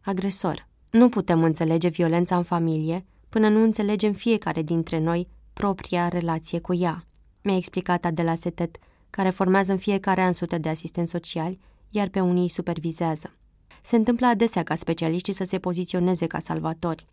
[0.00, 0.68] agresor.
[0.90, 6.74] Nu putem înțelege violența în familie până nu înțelegem fiecare dintre noi propria relație cu
[6.74, 7.04] ea.
[7.42, 8.76] Mi-a explicat Adela Setet,
[9.10, 11.58] care formează în fiecare an sute de asistenți sociali,
[11.90, 13.34] iar pe unii îi supervizează.
[13.82, 17.04] Se întâmplă adesea ca specialiștii să se poziționeze ca salvatori.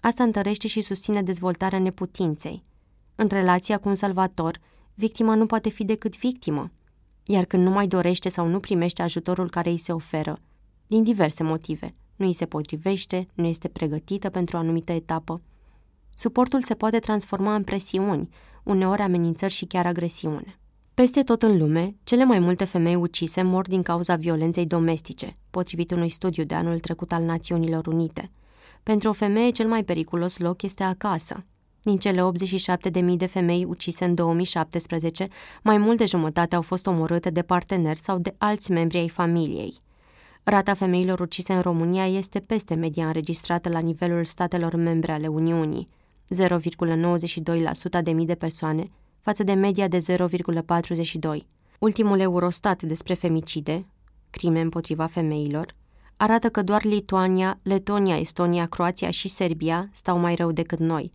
[0.00, 2.62] Asta întărește și susține dezvoltarea neputinței.
[3.14, 4.58] În relația cu un salvator,
[4.94, 6.70] victima nu poate fi decât victimă,
[7.24, 10.38] iar când nu mai dorește sau nu primește ajutorul care îi se oferă,
[10.86, 15.40] din diverse motive, nu îi se potrivește, nu este pregătită pentru o anumită etapă,
[16.14, 18.28] suportul se poate transforma în presiuni,
[18.62, 20.58] uneori amenințări și chiar agresiune.
[20.94, 25.90] Peste tot în lume, cele mai multe femei ucise mor din cauza violenței domestice, potrivit
[25.90, 28.30] unui studiu de anul trecut al Națiunilor Unite.
[28.82, 31.44] Pentru o femeie, cel mai periculos loc este acasă.
[31.84, 32.30] Din cele
[33.10, 35.28] 87.000 de femei ucise în 2017,
[35.62, 39.74] mai mult de jumătate au fost omorâte de parteneri sau de alți membri ai familiei.
[40.42, 45.88] Rata femeilor ucise în România este peste media înregistrată la nivelul statelor membre ale Uniunii,
[46.34, 51.38] 0,92% de mii de persoane, față de media de 0,42.
[51.78, 53.86] Ultimul Eurostat despre femicide,
[54.30, 55.74] crime împotriva femeilor,
[56.16, 61.12] arată că doar Lituania, Letonia, Estonia, Croația și Serbia stau mai rău decât noi.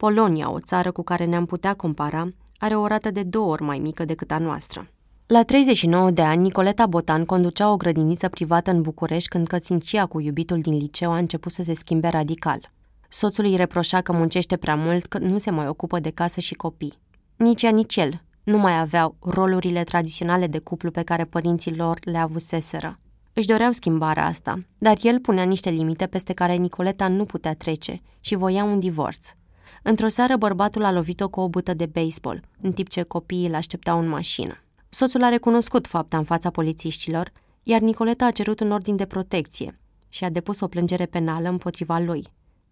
[0.00, 3.78] Polonia, o țară cu care ne-am putea compara, are o rată de două ori mai
[3.78, 4.88] mică decât a noastră.
[5.26, 10.20] La 39 de ani, Nicoleta Botan conducea o grădiniță privată în București când căsnicia cu
[10.20, 12.70] iubitul din liceu a început să se schimbe radical.
[13.08, 16.54] Soțul îi reproșa că muncește prea mult, că nu se mai ocupă de casă și
[16.54, 16.98] copii.
[17.36, 21.98] Nici ea, nici el nu mai aveau rolurile tradiționale de cuplu pe care părinții lor
[22.02, 22.98] le avuseseră.
[23.32, 28.02] Își doreau schimbarea asta, dar el punea niște limite peste care Nicoleta nu putea trece
[28.20, 29.34] și voia un divorț.
[29.82, 33.54] Într-o seară, bărbatul a lovit-o cu o bută de baseball, în timp ce copiii îl
[33.54, 34.62] așteptau în mașină.
[34.88, 39.78] Soțul a recunoscut fapta în fața polițiștilor, iar Nicoleta a cerut un ordin de protecție
[40.08, 42.26] și a depus o plângere penală împotriva lui.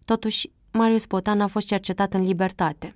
[0.05, 2.95] Totuși, Marius Botan a fost cercetat în libertate.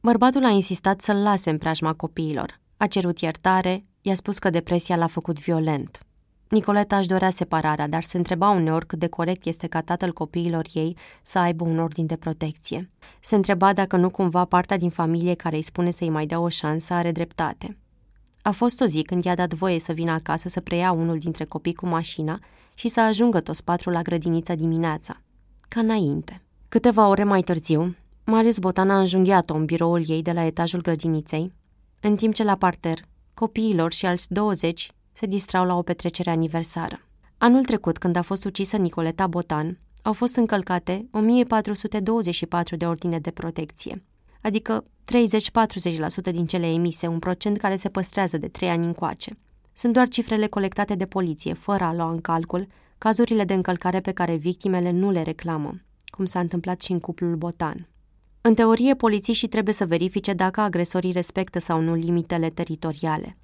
[0.00, 2.60] Bărbatul a insistat să-l lase în preajma copiilor.
[2.76, 5.98] A cerut iertare, i-a spus că depresia l-a făcut violent.
[6.48, 10.66] Nicoleta își dorea separarea, dar se întreba uneori cât de corect este ca tatăl copiilor
[10.72, 12.90] ei să aibă un ordin de protecție.
[13.20, 16.48] Se întreba dacă nu cumva partea din familie care îi spune să-i mai dea o
[16.48, 17.76] șansă are dreptate.
[18.42, 21.44] A fost o zi când i-a dat voie să vină acasă să preia unul dintre
[21.44, 22.38] copii cu mașina
[22.74, 25.20] și să ajungă toți patru la grădinița dimineața,
[25.68, 26.42] ca înainte.
[26.68, 31.52] Câteva ore mai târziu, Marius Botan a înjunghiat-o în biroul ei de la etajul grădiniței,
[32.00, 32.98] în timp ce la parter,
[33.34, 37.00] copiilor și alți 20 se distrau la o petrecere aniversară.
[37.38, 43.30] Anul trecut, când a fost ucisă Nicoleta Botan, au fost încălcate 1424 de ordine de
[43.30, 44.04] protecție,
[44.40, 44.84] adică
[46.30, 49.38] 30-40% din cele emise, un procent care se păstrează de trei ani încoace.
[49.72, 52.66] Sunt doar cifrele colectate de poliție, fără a lua în calcul
[52.98, 55.74] cazurile de încălcare pe care victimele nu le reclamă,
[56.06, 57.88] cum s-a întâmplat și în cuplul Botan.
[58.40, 63.36] În teorie, polițiștii trebuie să verifice dacă agresorii respectă sau nu limitele teritoriale.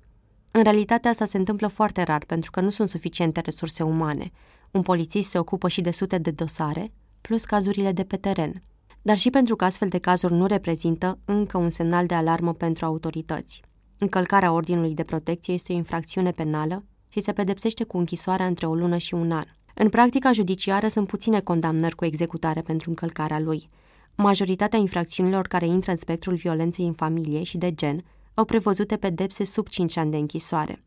[0.57, 4.31] În realitate, asta se întâmplă foarte rar pentru că nu sunt suficiente resurse umane.
[4.71, 8.63] Un polițist se ocupă și de sute de dosare, plus cazurile de pe teren.
[9.03, 12.85] Dar și pentru că astfel de cazuri nu reprezintă încă un semnal de alarmă pentru
[12.85, 13.63] autorități.
[13.99, 18.75] Încălcarea ordinului de protecție este o infracțiune penală și se pedepsește cu închisoarea între o
[18.75, 19.45] lună și un an.
[19.75, 23.69] În practica judiciară sunt puține condamnări cu executare pentru încălcarea lui.
[24.15, 29.45] Majoritatea infracțiunilor care intră în spectrul violenței în familie și de gen au prevăzute pedepse
[29.45, 30.83] sub 5 ani de închisoare.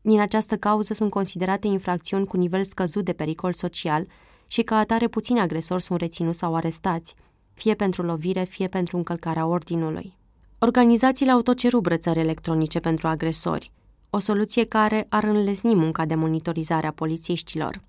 [0.00, 4.06] Din această cauză sunt considerate infracțiuni cu nivel scăzut de pericol social
[4.46, 7.14] și ca atare puțini agresori sunt reținuți sau arestați,
[7.54, 10.18] fie pentru lovire, fie pentru încălcarea ordinului.
[10.58, 13.72] Organizațiile au tot cerut brățări electronice pentru agresori,
[14.10, 17.80] o soluție care ar înlesni munca de monitorizare a polițiștilor.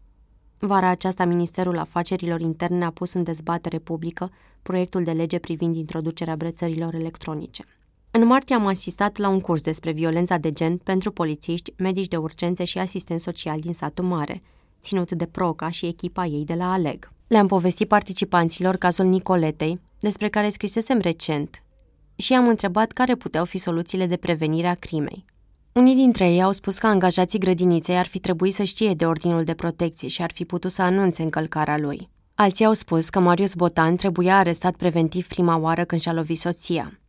[0.59, 6.35] Vara aceasta, Ministerul Afacerilor Interne a pus în dezbatere publică proiectul de lege privind introducerea
[6.35, 7.65] brățărilor electronice.
[8.13, 12.17] În martie am asistat la un curs despre violența de gen pentru polițiști, medici de
[12.17, 14.41] urgențe și asistenți sociali din satul mare,
[14.82, 17.12] ținut de Proca și echipa ei de la Aleg.
[17.28, 21.63] Le-am povestit participanților cazul Nicoletei, despre care scrisesem recent,
[22.15, 25.26] și i-am întrebat care puteau fi soluțiile de prevenire a crimei.
[25.71, 29.43] Unii dintre ei au spus că angajații grădiniței ar fi trebuit să știe de ordinul
[29.43, 32.10] de protecție și ar fi putut să anunțe încălcarea lui.
[32.36, 37.00] Alții au spus că Marius Botan trebuia arestat preventiv prima oară când și-a lovit soția.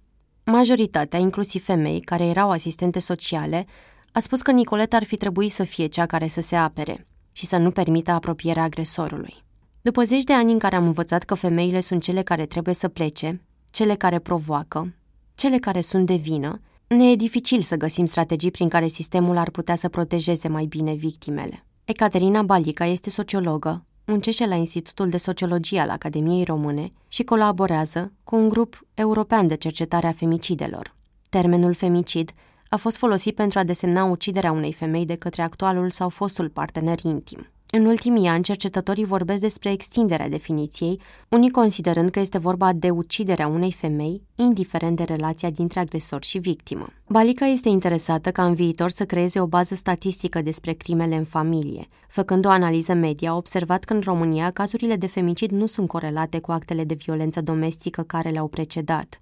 [0.52, 3.66] Majoritatea, inclusiv femei, care erau asistente sociale,
[4.12, 7.46] a spus că Nicoleta ar fi trebuit să fie cea care să se apere și
[7.46, 9.34] să nu permită apropierea agresorului.
[9.80, 12.88] După zeci de ani în care am învățat că femeile sunt cele care trebuie să
[12.88, 14.94] plece, cele care provoacă,
[15.34, 19.50] cele care sunt de vină, ne e dificil să găsim strategii prin care sistemul ar
[19.50, 21.66] putea să protejeze mai bine victimele.
[21.84, 28.36] Ecaterina Balica este sociologă, muncește la Institutul de Sociologie al Academiei Române și colaborează cu
[28.36, 30.94] un grup european de cercetare a femicidelor.
[31.28, 32.30] Termenul femicid
[32.68, 36.98] a fost folosit pentru a desemna uciderea unei femei de către actualul sau fostul partener
[37.02, 37.51] intim.
[37.74, 43.46] În ultimii ani, cercetătorii vorbesc despre extinderea definiției, unii considerând că este vorba de uciderea
[43.46, 46.86] unei femei, indiferent de relația dintre agresor și victimă.
[47.08, 51.86] Balica este interesată ca în viitor să creeze o bază statistică despre crimele în familie.
[52.08, 56.38] Făcând o analiză media, a observat că în România cazurile de femicid nu sunt corelate
[56.38, 59.20] cu actele de violență domestică care le-au precedat.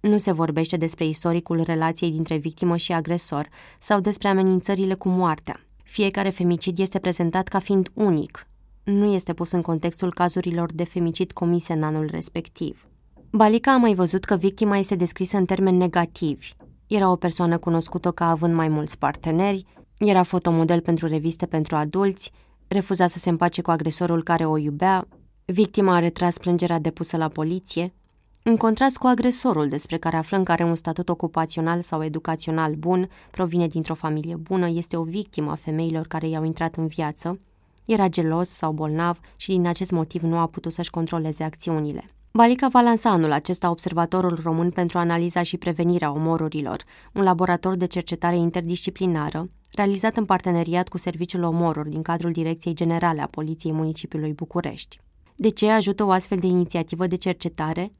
[0.00, 3.48] Nu se vorbește despre istoricul relației dintre victimă și agresor
[3.78, 5.64] sau despre amenințările cu moartea.
[5.90, 8.46] Fiecare femicid este prezentat ca fiind unic.
[8.84, 12.88] Nu este pus în contextul cazurilor de femicid comise în anul respectiv.
[13.30, 16.52] Balica a mai văzut că victima este descrisă în termeni negativi.
[16.86, 19.64] Era o persoană cunoscută ca având mai mulți parteneri,
[19.98, 22.32] era fotomodel pentru reviste pentru adulți,
[22.68, 25.08] refuza să se împace cu agresorul care o iubea,
[25.44, 27.94] victima a retras plângerea depusă la poliție,
[28.42, 33.08] în contrast cu agresorul, despre care aflăm că are un statut ocupațional sau educațional bun,
[33.30, 37.38] provine dintr-o familie bună, este o victimă a femeilor care i-au intrat în viață,
[37.84, 42.14] era gelos sau bolnav și din acest motiv nu a putut să-și controleze acțiunile.
[42.32, 47.86] Balica va lansa anul acesta Observatorul Român pentru analiza și prevenirea omorurilor, un laborator de
[47.86, 54.32] cercetare interdisciplinară, realizat în parteneriat cu Serviciul Omoruri din cadrul Direcției Generale a Poliției Municipiului
[54.32, 55.00] București.
[55.36, 57.92] De ce ajută o astfel de inițiativă de cercetare?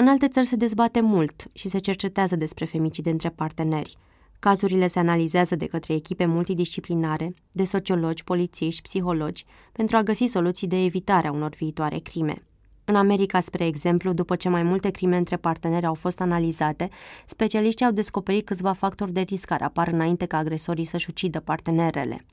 [0.00, 3.96] În alte țări se dezbate mult și se cercetează despre femicide între parteneri.
[4.38, 10.66] Cazurile se analizează de către echipe multidisciplinare, de sociologi, polițiști, psihologi, pentru a găsi soluții
[10.66, 12.42] de evitare a unor viitoare crime.
[12.84, 16.88] În America, spre exemplu, după ce mai multe crime între parteneri au fost analizate,
[17.26, 22.24] specialiștii au descoperit câțiva factori de risc care apar înainte ca agresorii să-și ucidă partenerele.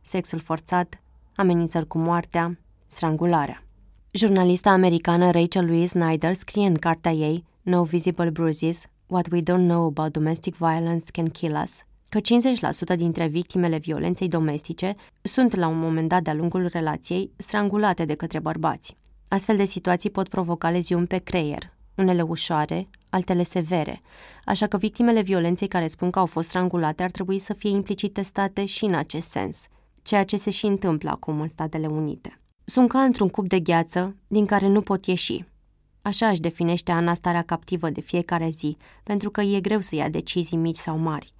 [0.00, 1.02] Sexul forțat,
[1.34, 3.64] amenințări cu moartea, strangularea.
[4.12, 9.66] Jurnalista americană Rachel Louise Snyder scrie în cartea ei No Visible Bruises, What We Don't
[9.66, 12.18] Know About Domestic Violence Can Kill Us, că
[12.94, 18.14] 50% dintre victimele violenței domestice sunt la un moment dat de-a lungul relației strangulate de
[18.14, 18.96] către bărbați.
[19.28, 24.00] Astfel de situații pot provoca leziuni pe creier, unele ușoare, altele severe,
[24.44, 28.12] așa că victimele violenței care spun că au fost strangulate ar trebui să fie implicit
[28.12, 29.66] testate și în acest sens,
[30.02, 32.39] ceea ce se și întâmplă acum în Statele Unite.
[32.70, 35.44] Sunt ca într-un cup de gheață din care nu pot ieși.
[36.02, 40.08] Așa își definește Ana starea captivă de fiecare zi, pentru că e greu să ia
[40.08, 41.32] decizii mici sau mari.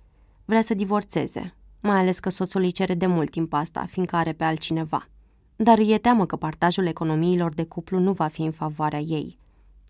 [0.45, 4.33] Vrea să divorțeze, mai ales că soțul îi cere de mult timp asta, fiindcă are
[4.33, 5.09] pe altcineva.
[5.57, 9.39] Dar îi e teamă că partajul economiilor de cuplu nu va fi în favoarea ei.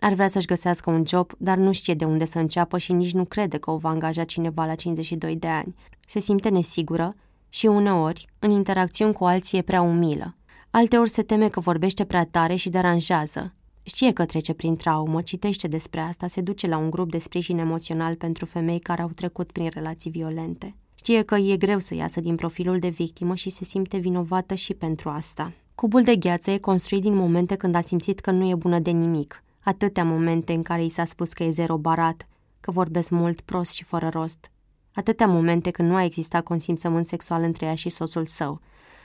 [0.01, 3.13] Ar vrea să-și găsească un job, dar nu știe de unde să înceapă și nici
[3.13, 5.75] nu crede că o va angaja cineva la 52 de ani.
[6.07, 7.15] Se simte nesigură
[7.49, 10.35] și uneori, în interacțiuni cu alții, e prea umilă.
[10.73, 13.55] Alteori se teme că vorbește prea tare și deranjează.
[13.83, 17.59] Știe că trece prin traumă, citește despre asta, se duce la un grup de sprijin
[17.59, 20.75] emoțional pentru femei care au trecut prin relații violente.
[20.95, 24.75] Știe că e greu să iasă din profilul de victimă și se simte vinovată și
[24.75, 25.53] pentru asta.
[25.75, 28.91] Cubul de gheață e construit din momente când a simțit că nu e bună de
[28.91, 29.43] nimic.
[29.61, 32.29] Atâtea momente în care i s-a spus că e zero barat,
[32.61, 34.51] că vorbesc mult, prost și fără rost.
[34.95, 38.61] Atâtea momente când nu a existat consimțământ sexual între ea și soțul său.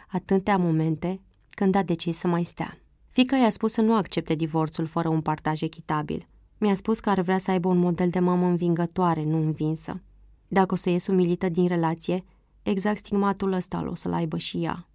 [0.08, 1.20] Atâtea momente
[1.56, 2.80] când a decis să mai stea.
[3.10, 6.28] Fica i-a spus să nu accepte divorțul fără un partaj echitabil.
[6.58, 10.02] Mi-a spus că ar vrea să aibă un model de mamă învingătoare, nu învinsă.
[10.48, 12.24] Dacă o să ies umilită din relație,
[12.64, 14.88] exact stigmatul ăsta o să-l aibă și ea.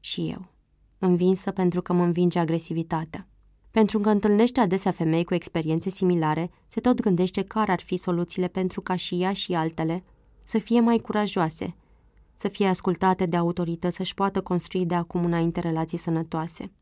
[0.00, 0.46] Și eu.
[0.98, 3.28] Învinsă pentru că mă învinge agresivitatea.
[3.70, 8.48] Pentru că întâlnește adesea femei cu experiențe similare, se tot gândește care ar fi soluțiile
[8.48, 10.04] pentru ca și ea și altele
[10.42, 11.74] să fie mai curajoase–
[12.40, 16.72] să fie ascultate de autorități, să-și poată construi de acum înainte relații sănătoase.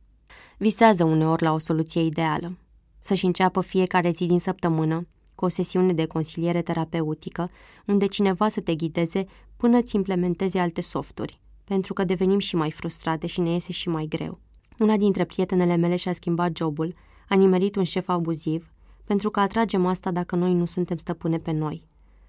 [0.59, 2.57] Visează uneori la o soluție ideală,
[3.00, 7.50] să-și înceapă fiecare zi din săptămână cu o sesiune de consiliere terapeutică,
[7.86, 9.24] unde cineva să te ghideze
[9.57, 13.88] până îți implementezi alte softuri, pentru că devenim și mai frustrate și ne iese și
[13.88, 14.38] mai greu.
[14.78, 16.94] Una dintre prietenele mele și-a schimbat jobul,
[17.28, 18.72] a nimerit un șef abuziv,
[19.04, 21.86] pentru că atragem asta dacă noi nu suntem stăpâne pe noi.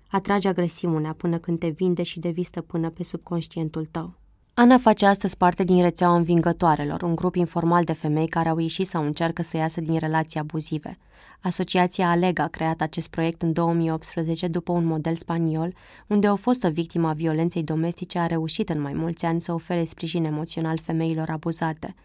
[0.09, 4.13] Atrage agresiunea până când te vinde și devii stăpână pe subconștientul tău.
[4.53, 8.87] Ana face astăzi parte din rețeaua învingătoarelor, un grup informal de femei care au ieșit
[8.87, 10.97] sau încearcă să iasă din relații abuzive.
[11.41, 15.73] Asociația Alega a creat acest proiect în 2018 după un model spaniol,
[16.07, 19.83] unde o fostă victimă a violenței domestice a reușit în mai mulți ani să ofere
[19.83, 21.95] sprijin emoțional femeilor abuzate,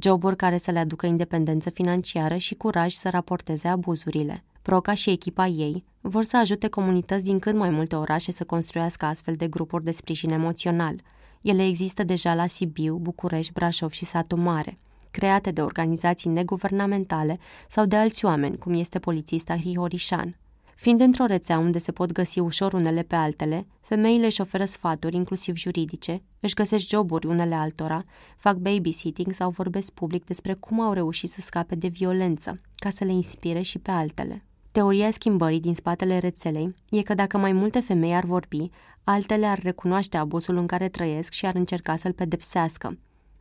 [0.00, 4.44] joburi care să le aducă independență financiară și curaj să raporteze abuzurile.
[4.62, 9.04] Proca și echipa ei vor să ajute comunități din cât mai multe orașe să construiască
[9.04, 10.96] astfel de grupuri de sprijin emoțional–
[11.46, 14.78] ele există deja la Sibiu, București, Brașov și Satu Mare,
[15.10, 17.38] create de organizații neguvernamentale
[17.68, 20.36] sau de alți oameni, cum este polițista Hrihorișan.
[20.76, 25.16] Fiind într-o rețea unde se pot găsi ușor unele pe altele, femeile își oferă sfaturi,
[25.16, 28.04] inclusiv juridice, își găsesc joburi unele altora,
[28.36, 33.04] fac babysitting sau vorbesc public despre cum au reușit să scape de violență, ca să
[33.04, 34.45] le inspire și pe altele.
[34.76, 38.70] Teoria schimbării din spatele rețelei e că dacă mai multe femei ar vorbi,
[39.04, 42.98] altele ar recunoaște abuzul în care trăiesc și ar încerca să-l pedepsească.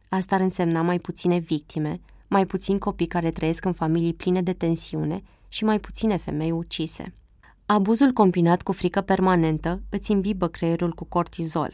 [0.09, 4.53] Asta ar însemna mai puține victime, mai puțini copii care trăiesc în familii pline de
[4.53, 7.13] tensiune și mai puține femei ucise.
[7.65, 11.71] Abuzul combinat cu frică permanentă îți imbibă creierul cu cortizol.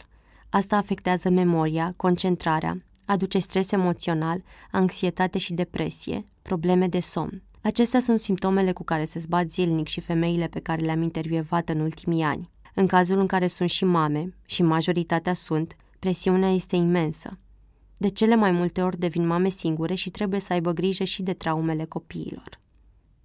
[0.50, 7.42] Asta afectează memoria, concentrarea, aduce stres emoțional, anxietate și depresie, probleme de somn.
[7.62, 11.80] Acestea sunt simptomele cu care se zbat zilnic și femeile pe care le-am intervievat în
[11.80, 12.50] ultimii ani.
[12.74, 17.40] În cazul în care sunt și mame, și majoritatea sunt, presiunea este imensă.
[17.98, 21.34] De cele mai multe ori devin mame singure și trebuie să aibă grijă și de
[21.34, 22.60] traumele copiilor.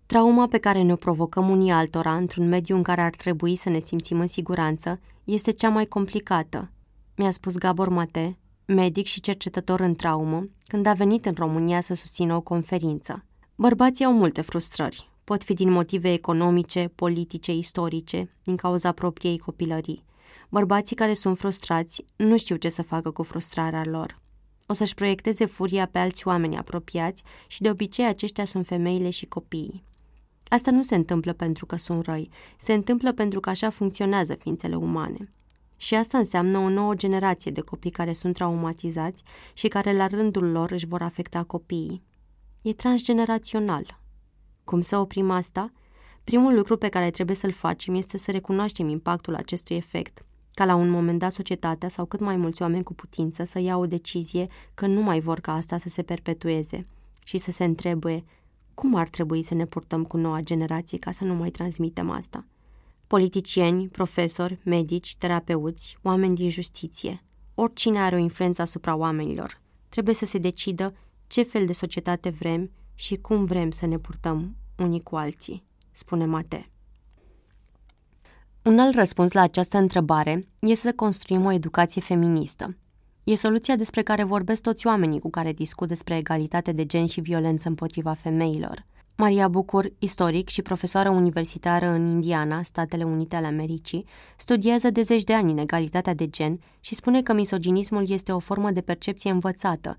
[0.07, 3.79] Trauma pe care ne-o provocăm unii altora într-un mediu în care ar trebui să ne
[3.79, 6.71] simțim în siguranță este cea mai complicată,
[7.17, 11.95] mi-a spus Gabor Mate, medic și cercetător în traumă, când a venit în România să
[11.95, 13.25] susțină o conferință.
[13.59, 15.11] Bărbații au multe frustrări.
[15.25, 20.05] Pot fi din motive economice, politice, istorice, din cauza propriei copilării.
[20.49, 24.19] Bărbații care sunt frustrați nu știu ce să facă cu frustrarea lor.
[24.67, 29.27] O să-și proiecteze furia pe alți oameni apropiați și de obicei aceștia sunt femeile și
[29.27, 29.83] copiii.
[30.49, 34.75] Asta nu se întâmplă pentru că sunt răi, se întâmplă pentru că așa funcționează ființele
[34.75, 35.33] umane.
[35.77, 40.51] Și asta înseamnă o nouă generație de copii care sunt traumatizați și care la rândul
[40.51, 42.03] lor își vor afecta copiii.
[42.67, 44.01] E transgenerațional.
[44.65, 45.73] Cum să oprim asta?
[46.25, 50.75] Primul lucru pe care trebuie să-l facem este să recunoaștem impactul acestui efect, ca la
[50.75, 54.47] un moment dat societatea sau cât mai mulți oameni cu putință să ia o decizie
[54.75, 56.87] că nu mai vor ca asta să se perpetueze
[57.25, 58.25] și să se întrebe
[58.75, 62.47] cum ar trebui să ne purtăm cu noua generație ca să nu mai transmitem asta.
[63.07, 67.23] Politicieni, profesori, medici, terapeuți, oameni din justiție,
[67.55, 70.95] oricine are o influență asupra oamenilor, trebuie să se decidă
[71.27, 76.25] ce fel de societate vrem și cum vrem să ne purtăm unii cu alții, spune
[76.25, 76.71] Mate.
[78.63, 82.77] Un alt răspuns la această întrebare este să construim o educație feministă.
[83.25, 87.21] E soluția despre care vorbesc toți oamenii cu care discut despre egalitate de gen și
[87.21, 88.87] violență împotriva femeilor.
[89.17, 94.05] Maria Bucur, istoric și profesoară universitară în Indiana, Statele Unite ale Americii,
[94.37, 98.71] studiază de zeci de ani inegalitatea de gen și spune că misoginismul este o formă
[98.71, 99.97] de percepție învățată,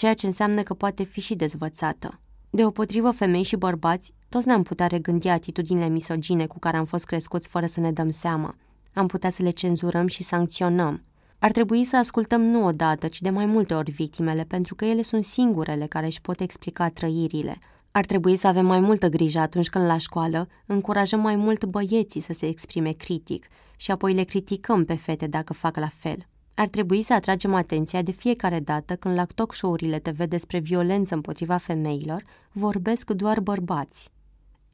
[0.00, 2.20] ceea ce înseamnă că poate fi și dezvățată.
[2.50, 7.48] Deopotrivă femei și bărbați, toți ne-am putea regândi atitudinile misogine cu care am fost crescuți
[7.48, 8.54] fără să ne dăm seama.
[8.94, 11.04] Am putea să le cenzurăm și sancționăm.
[11.38, 15.02] Ar trebui să ascultăm nu odată, ci de mai multe ori victimele, pentru că ele
[15.02, 17.58] sunt singurele care își pot explica trăirile.
[17.90, 22.20] Ar trebui să avem mai multă grijă atunci când la școală încurajăm mai mult băieții
[22.20, 23.46] să se exprime critic
[23.76, 26.26] și apoi le criticăm pe fete dacă fac la fel.
[26.60, 31.14] Ar trebui să atragem atenția de fiecare dată când la talk show-urile TV despre violență
[31.14, 34.10] împotriva femeilor vorbesc doar bărbați.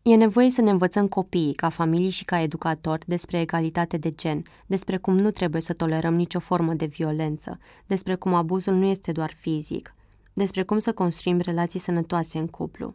[0.02, 4.42] E nevoie să ne învățăm copiii, ca familii și ca educatori, despre egalitate de gen,
[4.66, 9.12] despre cum nu trebuie să tolerăm nicio formă de violență, despre cum abuzul nu este
[9.12, 9.94] doar fizic,
[10.32, 12.94] despre cum să construim relații sănătoase în cuplu.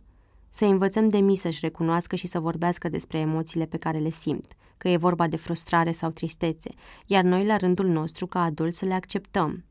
[0.53, 4.55] Să învățăm de mii să-și recunoască și să vorbească despre emoțiile pe care le simt,
[4.77, 6.69] că e vorba de frustrare sau tristețe,
[7.05, 9.65] iar noi, la rândul nostru, ca adulți, să le acceptăm.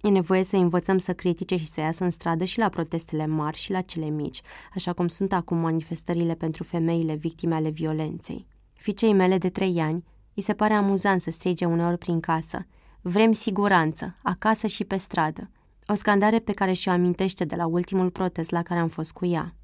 [0.00, 3.56] E nevoie să învățăm să critique și să iasă în stradă și la protestele mari
[3.56, 4.40] și la cele mici,
[4.74, 8.46] așa cum sunt acum manifestările pentru femeile victime ale violenței.
[8.74, 10.04] Ficei mele de trei ani
[10.34, 12.66] îi se pare amuzant să strige uneori prin casă.
[13.00, 15.50] Vrem siguranță, acasă și pe stradă.
[15.86, 19.26] O scandare pe care și-o amintește de la ultimul protest la care am fost cu
[19.26, 19.54] ea.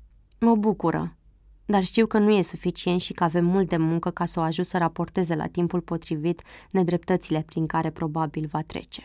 [0.41, 1.17] Mă bucură,
[1.65, 4.43] dar știu că nu e suficient și că avem mult de muncă ca să o
[4.43, 9.03] ajut să raporteze la timpul potrivit nedreptățile prin care probabil va trece.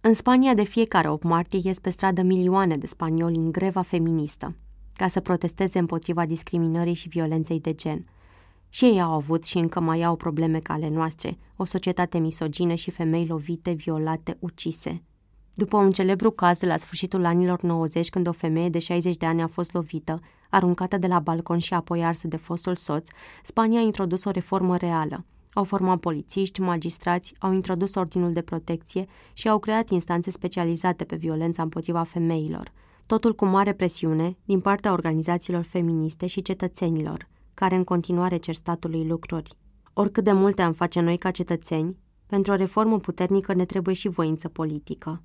[0.00, 4.56] În Spania de fiecare 8 martie ies pe stradă milioane de spanioli în greva feministă,
[4.96, 8.06] ca să protesteze împotriva discriminării și violenței de gen.
[8.68, 12.74] Și ei au avut și încă mai au probleme ca ale noastre, o societate misogină
[12.74, 15.02] și femei lovite, violate, ucise.
[15.54, 19.42] După un celebru caz la sfârșitul anilor 90, când o femeie de 60 de ani
[19.42, 20.20] a fost lovită,
[20.52, 23.08] aruncată de la balcon și apoi arsă de fostul soț,
[23.44, 25.24] Spania a introdus o reformă reală.
[25.52, 31.16] Au format polițiști, magistrați, au introdus ordinul de protecție și au creat instanțe specializate pe
[31.16, 32.72] violența împotriva femeilor.
[33.06, 39.06] Totul cu mare presiune din partea organizațiilor feministe și cetățenilor, care în continuare cer statului
[39.06, 39.56] lucruri.
[39.92, 41.96] Oricât de multe am face noi ca cetățeni,
[42.26, 45.22] pentru o reformă puternică ne trebuie și voință politică.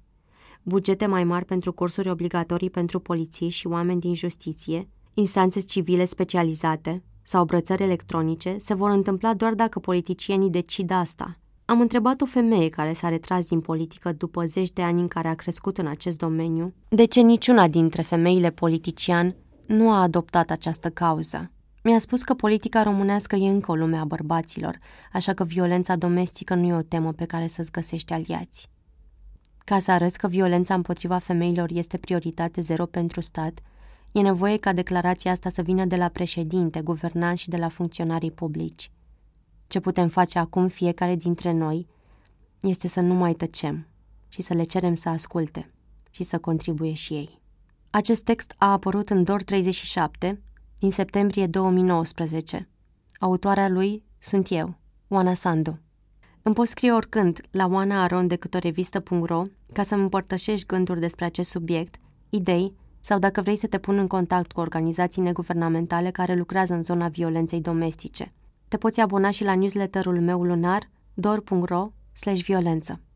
[0.63, 4.89] Bugete mai mari pentru cursuri obligatorii pentru poliții și oameni din justiție,
[5.20, 11.38] instanțe civile specializate sau brățări electronice se vor întâmpla doar dacă politicienii decid asta.
[11.65, 15.28] Am întrebat o femeie care s-a retras din politică după zeci de ani în care
[15.28, 20.89] a crescut în acest domeniu, de ce niciuna dintre femeile politician nu a adoptat această
[20.89, 21.51] cauză.
[21.84, 24.78] Mi-a spus că politica românească e încă o lume a bărbaților,
[25.13, 28.70] așa că violența domestică nu e o temă pe care să-ți găsești aliați.
[29.57, 33.59] Ca să arăți că violența împotriva femeilor este prioritate zero pentru stat,
[34.18, 38.32] e nevoie ca declarația asta să vină de la președinte, guvernanți și de la funcționarii
[38.32, 38.91] publici.
[39.68, 41.88] Ce putem face acum fiecare dintre noi
[42.61, 43.88] este să nu mai tăcem
[44.28, 45.72] și să le cerem să asculte
[46.09, 47.41] și să contribuie și ei.
[47.89, 50.41] Acest text a apărut în DOR 37,
[50.80, 52.70] din septembrie 2019.
[53.20, 54.76] Autoarea lui sunt eu,
[55.07, 55.80] Oana Sandu.
[56.41, 59.41] Îmi poți scrie oricând la oanaaron.ro
[59.74, 61.95] ca să-mi împărtășești gânduri despre acest subiect,
[62.30, 62.74] idei
[63.07, 67.07] sau dacă vrei să te pun în contact cu organizații neguvernamentale care lucrează în zona
[67.07, 68.33] violenței domestice.
[68.67, 71.91] Te poți abona și la newsletterul meu lunar dor.ro
[72.41, 72.99] violență.